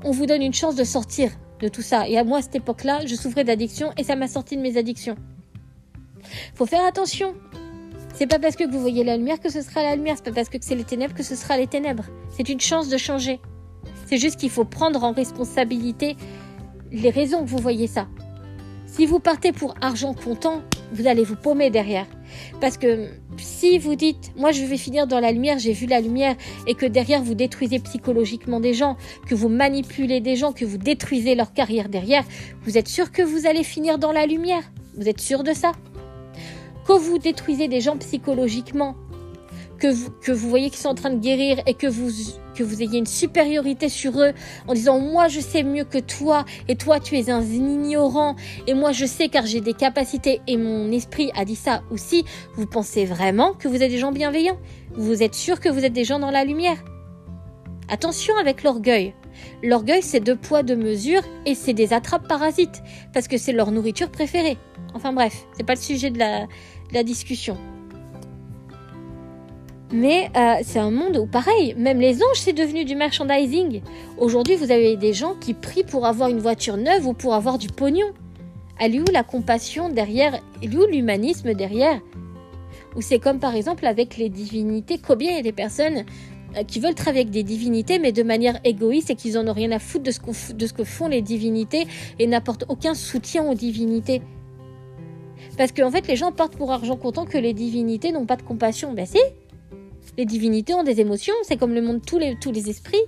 on 0.04 0.11
vous 0.11 0.26
donne 0.26 0.42
une 0.42 0.54
chance 0.54 0.76
de 0.76 0.85
sortir 0.85 1.30
de 1.61 1.68
tout 1.68 1.83
ça. 1.83 2.09
Et 2.09 2.18
à 2.18 2.24
moi, 2.24 2.38
à 2.38 2.42
cette 2.42 2.57
époque-là, 2.57 3.07
je 3.07 3.14
souffrais 3.14 3.44
d'addiction 3.44 3.92
et 3.96 4.04
ça 4.04 4.16
m'a 4.16 4.28
sorti 4.28 4.57
de 4.57 4.62
mes 4.62 4.76
addictions. 4.76 5.16
Faut 6.54 6.66
faire 6.66 6.85
attention. 6.85 7.35
C'est 8.14 8.26
pas 8.26 8.38
parce 8.38 8.54
que 8.54 8.68
vous 8.70 8.80
voyez 8.80 9.02
la 9.02 9.16
lumière 9.16 9.40
que 9.40 9.50
ce 9.50 9.61
sera 9.61 9.83
la 9.83 9.96
lumière, 9.96 10.16
c'est 10.16 10.24
pas 10.24 10.33
parce 10.33 10.48
que 10.48 10.59
c'est 10.61 10.76
les 10.76 10.85
ténèbres 10.85 11.14
que 11.14 11.24
ce 11.24 11.35
sera 11.35 11.57
les 11.57 11.66
ténèbres. 11.66 12.04
C'est 12.30 12.48
une 12.48 12.61
chance 12.61 12.88
de 12.88 12.96
changer. 12.96 13.40
C'est 14.14 14.20
juste 14.20 14.38
qu'il 14.38 14.50
faut 14.50 14.64
prendre 14.64 15.03
en 15.03 15.11
responsabilité 15.11 16.16
les 16.92 17.11
raisons 17.11 17.42
que 17.42 17.48
vous 17.48 17.59
voyez 17.59 17.88
ça. 17.88 18.07
Si 18.87 19.07
vous 19.07 19.18
partez 19.18 19.50
pour 19.50 19.74
argent 19.81 20.14
comptant, 20.14 20.62
vous 20.92 21.09
allez 21.09 21.24
vous 21.24 21.35
paumer 21.35 21.68
derrière. 21.68 22.07
Parce 22.61 22.79
que 22.79 23.09
si 23.38 23.77
vous 23.81 23.96
dites, 23.96 24.31
moi 24.37 24.53
je 24.53 24.64
vais 24.64 24.77
finir 24.77 25.09
dans 25.09 25.18
la 25.18 25.33
lumière, 25.33 25.59
j'ai 25.59 25.72
vu 25.72 25.87
la 25.87 26.00
lumière, 26.00 26.37
et 26.68 26.77
que 26.77 26.87
derrière 26.87 27.24
vous 27.24 27.35
détruisez 27.35 27.81
psychologiquement 27.81 28.61
des 28.61 28.72
gens, 28.72 28.96
que 29.27 29.35
vous 29.35 29.48
manipulez 29.48 30.20
des 30.20 30.37
gens, 30.37 30.53
que 30.53 30.64
vous 30.64 30.79
détruisez 30.79 31.35
leur 31.35 31.53
carrière 31.53 31.88
derrière, 31.88 32.22
vous 32.62 32.79
êtes 32.79 32.87
sûr 32.87 33.11
que 33.11 33.22
vous 33.22 33.48
allez 33.48 33.64
finir 33.64 33.98
dans 33.98 34.12
la 34.12 34.27
lumière? 34.27 34.62
Vous 34.96 35.09
êtes 35.09 35.20
sûr 35.20 35.42
de 35.42 35.55
ça? 35.55 35.72
Quand 36.87 36.98
vous 36.98 37.18
détruisez 37.18 37.66
des 37.66 37.81
gens 37.81 37.96
psychologiquement, 37.96 38.94
que 39.81 39.88
vous, 39.88 40.11
que 40.22 40.31
vous 40.31 40.48
voyez 40.48 40.70
qu'ils 40.70 40.79
sont 40.79 40.90
en 40.90 40.94
train 40.94 41.11
de 41.11 41.18
guérir 41.18 41.61
et 41.66 41.74
que 41.74 41.88
vous, 41.88 42.12
que 42.55 42.62
vous 42.62 42.83
ayez 42.83 42.99
une 42.99 43.07
supériorité 43.07 43.88
sur 43.88 44.21
eux 44.21 44.33
en 44.67 44.75
disant 44.75 45.01
moi 45.01 45.29
je 45.29 45.40
sais 45.40 45.62
mieux 45.62 45.85
que 45.85 45.99
toi 45.99 46.45
et 46.69 46.77
toi 46.77 47.01
tu 47.01 47.19
es 47.19 47.31
un 47.31 47.43
ignorant 47.43 48.37
et 48.67 48.75
moi 48.75 48.93
je 48.93 49.07
sais 49.07 49.29
car 49.29 49.47
j'ai 49.47 49.61
des 49.61 49.75
capacités 49.75 50.40
et 50.47 50.57
mon 50.57 50.90
esprit 50.93 51.31
a 51.35 51.45
dit 51.45 51.57
ça 51.57 51.83
aussi, 51.90 52.25
vous 52.55 52.67
pensez 52.67 53.05
vraiment 53.05 53.53
que 53.53 53.69
vous 53.69 53.83
êtes 53.83 53.90
des 53.90 53.99
gens 53.99 54.12
bienveillants? 54.12 54.59
Vous 54.95 55.23
êtes 55.23 55.35
sûr 55.35 55.61
que 55.61 55.69
vous 55.69 55.85
êtes 55.85 55.93
des 55.93 56.05
gens 56.05 56.19
dans 56.19 56.31
la 56.31 56.45
lumière? 56.45 56.83
Attention 57.88 58.35
avec 58.40 58.62
l'orgueil. 58.62 59.14
L'orgueil 59.62 60.03
c'est 60.03 60.21
deux 60.21 60.37
poids 60.37 60.62
deux 60.62 60.77
mesures 60.77 61.23
et 61.45 61.55
c'est 61.55 61.75
des 61.75 61.93
attrapes 61.93 62.29
parasites 62.29 62.83
parce 63.12 63.29
que 63.29 63.37
c'est 63.37 63.53
leur 63.53 63.73
nourriture 63.73 64.11
préférée. 64.11 64.57
Enfin 64.95 65.12
bref, 65.12 65.47
c'est 65.57 65.67
pas 65.67 65.75
le 65.75 65.81
sujet 65.81 66.11
de 66.11 66.19
la, 66.19 66.43
de 66.43 66.95
la 66.95 67.03
discussion. 67.03 67.59
Mais 69.94 70.28
euh, 70.37 70.57
c'est 70.64 70.80
un 70.80 70.90
monde 70.90 71.16
où, 71.16 71.24
pareil, 71.24 71.72
même 71.78 72.00
les 72.00 72.16
anges, 72.16 72.40
c'est 72.40 72.52
devenu 72.52 72.85
du 72.85 72.96
merchandising. 72.96 73.80
Aujourd'hui, 74.18 74.57
vous 74.57 74.72
avez 74.72 74.96
des 74.96 75.12
gens 75.12 75.35
qui 75.40 75.54
prient 75.54 75.85
pour 75.85 76.04
avoir 76.04 76.28
une 76.28 76.40
voiture 76.40 76.76
neuve 76.76 77.07
ou 77.07 77.12
pour 77.12 77.33
avoir 77.33 77.59
du 77.59 77.68
pognon. 77.68 78.09
Elle 78.80 78.96
est 78.96 79.00
où 79.00 79.04
la 79.12 79.22
compassion 79.22 79.88
derrière? 79.88 80.40
Elle 80.61 80.74
est 80.74 80.76
où 80.76 80.85
l'humanisme 80.85 81.54
derrière? 81.54 82.00
Ou 82.96 83.02
c'est 83.02 83.20
comme 83.20 83.38
par 83.38 83.54
exemple 83.54 83.87
avec 83.87 84.16
les 84.16 84.28
divinités. 84.30 84.98
Combien 84.98 85.30
il 85.30 85.37
y 85.37 85.38
a 85.38 85.42
des 85.42 85.52
personnes 85.52 86.04
euh, 86.57 86.64
qui 86.64 86.80
veulent 86.80 86.96
travailler 86.96 87.20
avec 87.20 87.33
des 87.33 87.44
divinités, 87.44 88.00
mais 88.00 88.11
de 88.11 88.24
manière 88.24 88.59
égoïste 88.64 89.11
et 89.11 89.14
qu'ils 89.14 89.38
en 89.38 89.46
ont 89.46 89.52
rien 89.52 89.70
à 89.70 89.78
foutre 89.78 90.07
de 90.07 90.11
ce, 90.11 90.72
que 90.72 90.83
font 90.83 91.07
les 91.07 91.22
divinités 91.22 91.87
et 92.18 92.26
n'apportent 92.26 92.64
aucun 92.68 92.94
soutien 92.94 93.44
aux 93.44 93.54
divinités. 93.54 94.22
Parce 95.57 95.70
qu'en 95.70 95.92
fait, 95.92 96.09
les 96.09 96.16
gens 96.16 96.33
partent 96.33 96.57
pour 96.57 96.72
argent 96.72 96.96
comptant 96.96 97.26
que 97.26 97.38
les 97.38 97.54
divinités 97.54 98.11
n'ont 98.11 98.26
pas 98.26 98.35
de 98.35 98.42
compassion. 98.42 98.92
Ben 98.92 99.07
si 99.07 99.18
Les 100.16 100.27
divinités 100.27 100.74
ont 100.74 100.85
des 100.85 101.00
émotions, 101.00 101.35
c'est 101.42 101.57
comme 101.57 101.74
le 101.74 101.83
monde, 101.83 102.00
tous 102.07 102.18
les, 102.18 102.37
tous 102.38 102.53
les 102.53 102.70
esprits 102.70 103.03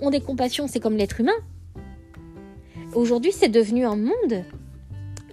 ont 0.00 0.10
des 0.10 0.20
compassions, 0.20 0.66
c'est 0.66 0.80
comme 0.80 0.96
l'être 0.96 1.20
humain. 1.20 1.36
Aujourd'hui, 2.94 3.32
c'est 3.32 3.48
devenu 3.48 3.84
un 3.84 3.96
monde, 3.96 4.44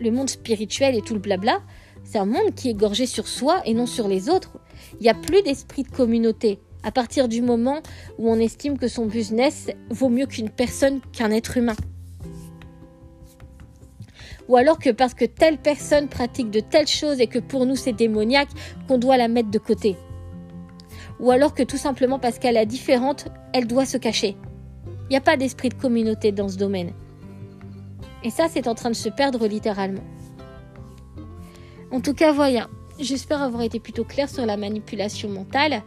le 0.01 0.11
monde 0.11 0.29
spirituel 0.29 0.95
et 0.95 1.01
tout 1.01 1.13
le 1.13 1.19
blabla, 1.19 1.61
c'est 2.03 2.17
un 2.17 2.25
monde 2.25 2.53
qui 2.55 2.69
est 2.69 2.73
gorgé 2.73 3.05
sur 3.05 3.27
soi 3.27 3.61
et 3.65 3.73
non 3.73 3.85
sur 3.85 4.07
les 4.07 4.29
autres. 4.29 4.59
Il 4.99 5.03
n'y 5.03 5.09
a 5.09 5.13
plus 5.13 5.41
d'esprit 5.41 5.83
de 5.83 5.89
communauté. 5.89 6.59
À 6.83 6.91
partir 6.91 7.27
du 7.27 7.41
moment 7.41 7.81
où 8.19 8.29
on 8.29 8.37
estime 8.37 8.77
que 8.77 8.87
son 8.87 9.05
business 9.05 9.69
vaut 9.89 10.09
mieux 10.09 10.27
qu'une 10.27 10.49
personne, 10.49 10.99
qu'un 11.13 11.31
être 11.31 11.57
humain 11.57 11.75
ou 14.47 14.57
alors 14.57 14.79
que 14.79 14.91
parce 14.91 15.13
que 15.13 15.25
telle 15.25 15.57
personne 15.57 16.07
pratique 16.07 16.51
de 16.51 16.59
telles 16.59 16.87
choses 16.87 17.19
et 17.19 17.27
que 17.27 17.39
pour 17.39 17.65
nous 17.65 17.75
c'est 17.75 17.93
démoniaque, 17.93 18.49
qu'on 18.87 18.97
doit 18.97 19.17
la 19.17 19.27
mettre 19.27 19.49
de 19.49 19.57
côté. 19.57 19.95
Ou 21.19 21.31
alors 21.31 21.53
que 21.53 21.63
tout 21.63 21.77
simplement 21.77 22.19
parce 22.19 22.39
qu'elle 22.39 22.57
est 22.57 22.65
différente, 22.65 23.27
elle 23.53 23.67
doit 23.67 23.85
se 23.85 23.97
cacher. 23.97 24.35
Il 24.85 25.11
n'y 25.11 25.17
a 25.17 25.21
pas 25.21 25.37
d'esprit 25.37 25.69
de 25.69 25.75
communauté 25.75 26.31
dans 26.31 26.49
ce 26.49 26.57
domaine. 26.57 26.91
Et 28.23 28.29
ça, 28.29 28.47
c'est 28.49 28.67
en 28.67 28.75
train 28.75 28.89
de 28.89 28.95
se 28.95 29.09
perdre 29.09 29.47
littéralement. 29.47 30.03
En 31.91 32.01
tout 32.01 32.13
cas, 32.13 32.31
voilà. 32.31 32.67
J'espère 32.99 33.41
avoir 33.41 33.61
été 33.61 33.79
plutôt 33.79 34.03
clair 34.03 34.29
sur 34.29 34.45
la 34.45 34.57
manipulation 34.57 35.29
mentale, 35.29 35.83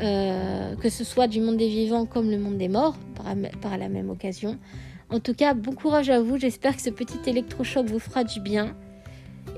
euh, 0.00 0.74
que 0.76 0.88
ce 0.88 1.04
soit 1.04 1.28
du 1.28 1.40
monde 1.40 1.58
des 1.58 1.68
vivants 1.68 2.06
comme 2.06 2.30
le 2.30 2.38
monde 2.38 2.58
des 2.58 2.68
morts, 2.68 2.96
par 3.60 3.78
la 3.78 3.88
même 3.88 4.10
occasion. 4.10 4.58
En 5.10 5.20
tout 5.20 5.34
cas, 5.34 5.54
bon 5.54 5.72
courage 5.72 6.10
à 6.10 6.20
vous. 6.20 6.38
J'espère 6.38 6.76
que 6.76 6.82
ce 6.82 6.90
petit 6.90 7.18
électrochoc 7.26 7.86
vous 7.86 7.98
fera 7.98 8.24
du 8.24 8.40
bien. 8.40 8.74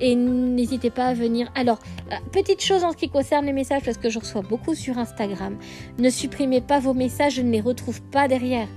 Et 0.00 0.14
n'hésitez 0.14 0.90
pas 0.90 1.06
à 1.06 1.14
venir. 1.14 1.50
Alors, 1.54 1.78
euh, 2.12 2.16
petite 2.32 2.62
chose 2.62 2.84
en 2.84 2.92
ce 2.92 2.96
qui 2.96 3.08
concerne 3.08 3.46
les 3.46 3.52
messages, 3.52 3.82
parce 3.82 3.96
que 3.96 4.10
je 4.10 4.18
reçois 4.18 4.42
beaucoup 4.42 4.74
sur 4.74 4.98
Instagram. 4.98 5.56
Ne 5.98 6.10
supprimez 6.10 6.60
pas 6.60 6.80
vos 6.80 6.94
messages, 6.94 7.34
je 7.34 7.42
ne 7.42 7.50
les 7.50 7.60
retrouve 7.60 8.02
pas 8.02 8.28
derrière. 8.28 8.68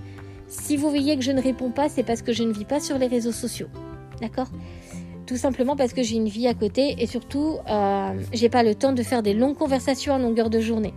Si 0.48 0.78
vous 0.78 0.89
voyez 0.89 1.15
que 1.17 1.24
je 1.24 1.32
ne 1.32 1.41
réponds 1.41 1.72
pas, 1.72 1.89
c'est 1.89 2.04
parce 2.04 2.22
que 2.22 2.32
je 2.32 2.43
ne 2.43 2.54
vis 2.54 2.65
pas 2.65 2.80
sur 2.80 2.98
les 2.98 3.08
réseaux 3.08 3.32
sociaux. 3.32 3.67
D'accord? 4.22 4.48
Tout 5.28 5.38
simplement 5.38 5.76
parce 5.76 5.93
que 5.93 6.02
j'ai 6.02 6.15
une 6.15 6.30
vie 6.30 6.48
à 6.48 6.54
côté 6.54 6.95
et 6.98 7.06
surtout, 7.06 7.58
euh, 7.69 8.13
j'ai 8.34 8.50
pas 8.50 8.63
le 8.63 8.74
temps 8.74 8.93
de 8.93 9.04
faire 9.04 9.22
des 9.22 9.34
longues 9.34 9.58
conversations 9.58 10.15
à 10.15 10.19
longueur 10.19 10.50
de 10.50 10.60
journée. 10.60 10.93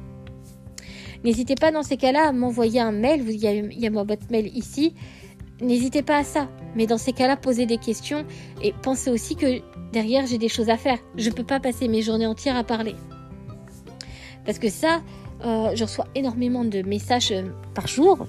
N'hésitez 1.23 1.55
pas 1.55 1.71
dans 1.71 1.83
ces 1.83 1.97
cas-là 1.97 2.29
à 2.29 2.33
m'envoyer 2.33 2.81
un 2.81 2.93
mail. 2.93 3.25
Il 3.29 3.37
y, 3.37 3.47
a, 3.47 3.53
il 3.53 3.79
y 3.79 3.87
a 3.87 3.91
ma 3.91 4.05
boîte 4.05 4.31
mail 4.31 4.51
ici 4.57 4.95
n'hésitez 5.63 6.03
pas 6.03 6.19
à 6.19 6.25
ça. 6.25 6.49
Mais 6.75 6.87
dans 6.87 6.99
ces 6.99 7.13
cas-là, 7.13 7.37
posez 7.37 7.67
des 7.67 7.79
questions 7.79 8.25
et 8.63 8.75
pensez 8.83 9.11
aussi 9.11 9.37
que 9.37 9.61
derrière, 9.93 10.27
j'ai 10.27 10.39
des 10.39 10.49
choses 10.49 10.71
à 10.71 10.77
faire. 10.77 10.99
Je 11.17 11.29
ne 11.29 11.35
peux 11.35 11.45
pas 11.45 11.61
passer 11.61 11.89
mes 11.89 12.03
journées 12.03 12.27
entières 12.27 12.57
à 12.57 12.65
parler. 12.65 12.95
Parce 14.45 14.59
que 14.59 14.69
ça, 14.69 15.03
euh, 15.45 15.73
je 15.75 15.85
reçois 15.85 16.07
énormément 16.15 16.65
de 16.65 16.83
messages 16.83 17.33
euh, 17.33 17.45
par 17.75 17.87
jour. 17.87 18.27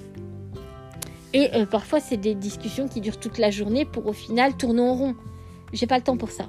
Et 1.32 1.50
euh, 1.54 1.66
parfois, 1.66 2.00
c'est 2.00 2.16
des 2.16 2.34
discussions 2.34 2.88
qui 2.88 3.00
durent 3.00 3.18
toute 3.18 3.38
la 3.38 3.50
journée 3.50 3.84
pour 3.84 4.06
au 4.06 4.12
final 4.12 4.56
tourner 4.56 4.82
en 4.82 4.94
rond. 4.94 5.14
J'ai 5.72 5.86
pas 5.86 5.96
le 5.96 6.04
temps 6.04 6.16
pour 6.16 6.30
ça. 6.30 6.46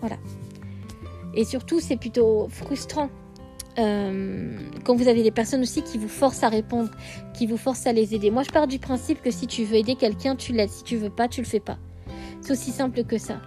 Voilà. 0.00 0.16
Et 1.34 1.44
surtout, 1.44 1.80
c'est 1.80 1.96
plutôt 1.96 2.48
frustrant 2.50 3.10
quand 3.74 4.94
vous 4.94 5.08
avez 5.08 5.22
des 5.22 5.30
personnes 5.30 5.62
aussi 5.62 5.80
qui 5.80 5.96
vous 5.96 6.08
forcent 6.08 6.42
à 6.42 6.50
répondre, 6.50 6.90
qui 7.32 7.46
vous 7.46 7.56
forcent 7.56 7.86
à 7.86 7.94
les 7.94 8.14
aider. 8.14 8.30
Moi, 8.30 8.42
je 8.42 8.50
pars 8.50 8.66
du 8.66 8.78
principe 8.78 9.22
que 9.22 9.30
si 9.30 9.46
tu 9.46 9.64
veux 9.64 9.76
aider 9.76 9.94
quelqu'un, 9.94 10.36
tu 10.36 10.52
l'aides. 10.52 10.68
Si 10.68 10.84
tu 10.84 10.98
veux 10.98 11.08
pas, 11.08 11.26
tu 11.26 11.40
le 11.40 11.46
fais 11.46 11.58
pas. 11.58 11.78
C'est 12.42 12.52
aussi 12.52 12.70
simple 12.70 13.04
que 13.04 13.16
ça. 13.16 13.40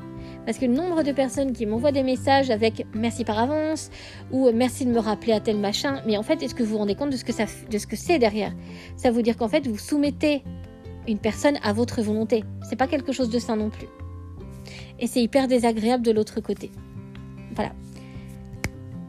Parce 0.45 0.57
que 0.59 0.65
le 0.65 0.73
nombre 0.73 1.03
de 1.03 1.11
personnes 1.11 1.53
qui 1.53 1.65
m'envoient 1.65 1.91
des 1.91 2.03
messages 2.03 2.51
avec 2.51 2.85
merci 2.93 3.23
par 3.23 3.39
avance 3.39 3.89
ou 4.31 4.51
merci 4.51 4.85
de 4.85 4.91
me 4.91 4.99
rappeler 4.99 5.33
à 5.33 5.39
tel 5.39 5.57
machin, 5.57 6.01
mais 6.05 6.17
en 6.17 6.23
fait, 6.23 6.43
est-ce 6.43 6.53
que 6.53 6.63
vous 6.63 6.71
vous 6.71 6.77
rendez 6.77 6.95
compte 6.95 7.09
de 7.09 7.17
ce 7.17 7.87
que 7.87 7.95
c'est 7.95 8.19
derrière? 8.19 8.53
Ça 8.95 9.11
veut 9.11 9.23
dire 9.23 9.37
qu'en 9.37 9.47
fait, 9.47 9.67
vous 9.67 9.77
soumettez 9.77 10.43
une 11.07 11.17
personne 11.17 11.57
à 11.63 11.73
votre 11.73 12.01
volonté. 12.01 12.43
C'est 12.69 12.75
pas 12.75 12.87
quelque 12.87 13.11
chose 13.11 13.29
de 13.29 13.39
sain 13.39 13.55
non 13.55 13.69
plus. 13.69 13.87
Et 14.99 15.07
c'est 15.07 15.21
hyper 15.21 15.47
désagréable 15.47 16.03
de 16.03 16.11
l'autre 16.11 16.41
côté. 16.41 16.71
Voilà. 17.53 17.73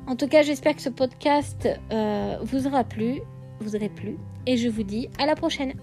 En 0.06 0.16
tout 0.16 0.28
cas, 0.28 0.42
j'espère 0.42 0.76
que 0.76 0.82
ce 0.82 0.88
podcast 0.88 1.68
euh, 1.92 2.36
vous 2.42 2.66
aura 2.66 2.84
plu, 2.84 3.20
vous 3.60 3.74
aurez 3.74 3.88
plu, 3.88 4.16
et 4.46 4.56
je 4.56 4.68
vous 4.68 4.84
dis 4.84 5.08
à 5.18 5.26
la 5.26 5.34
prochaine. 5.34 5.74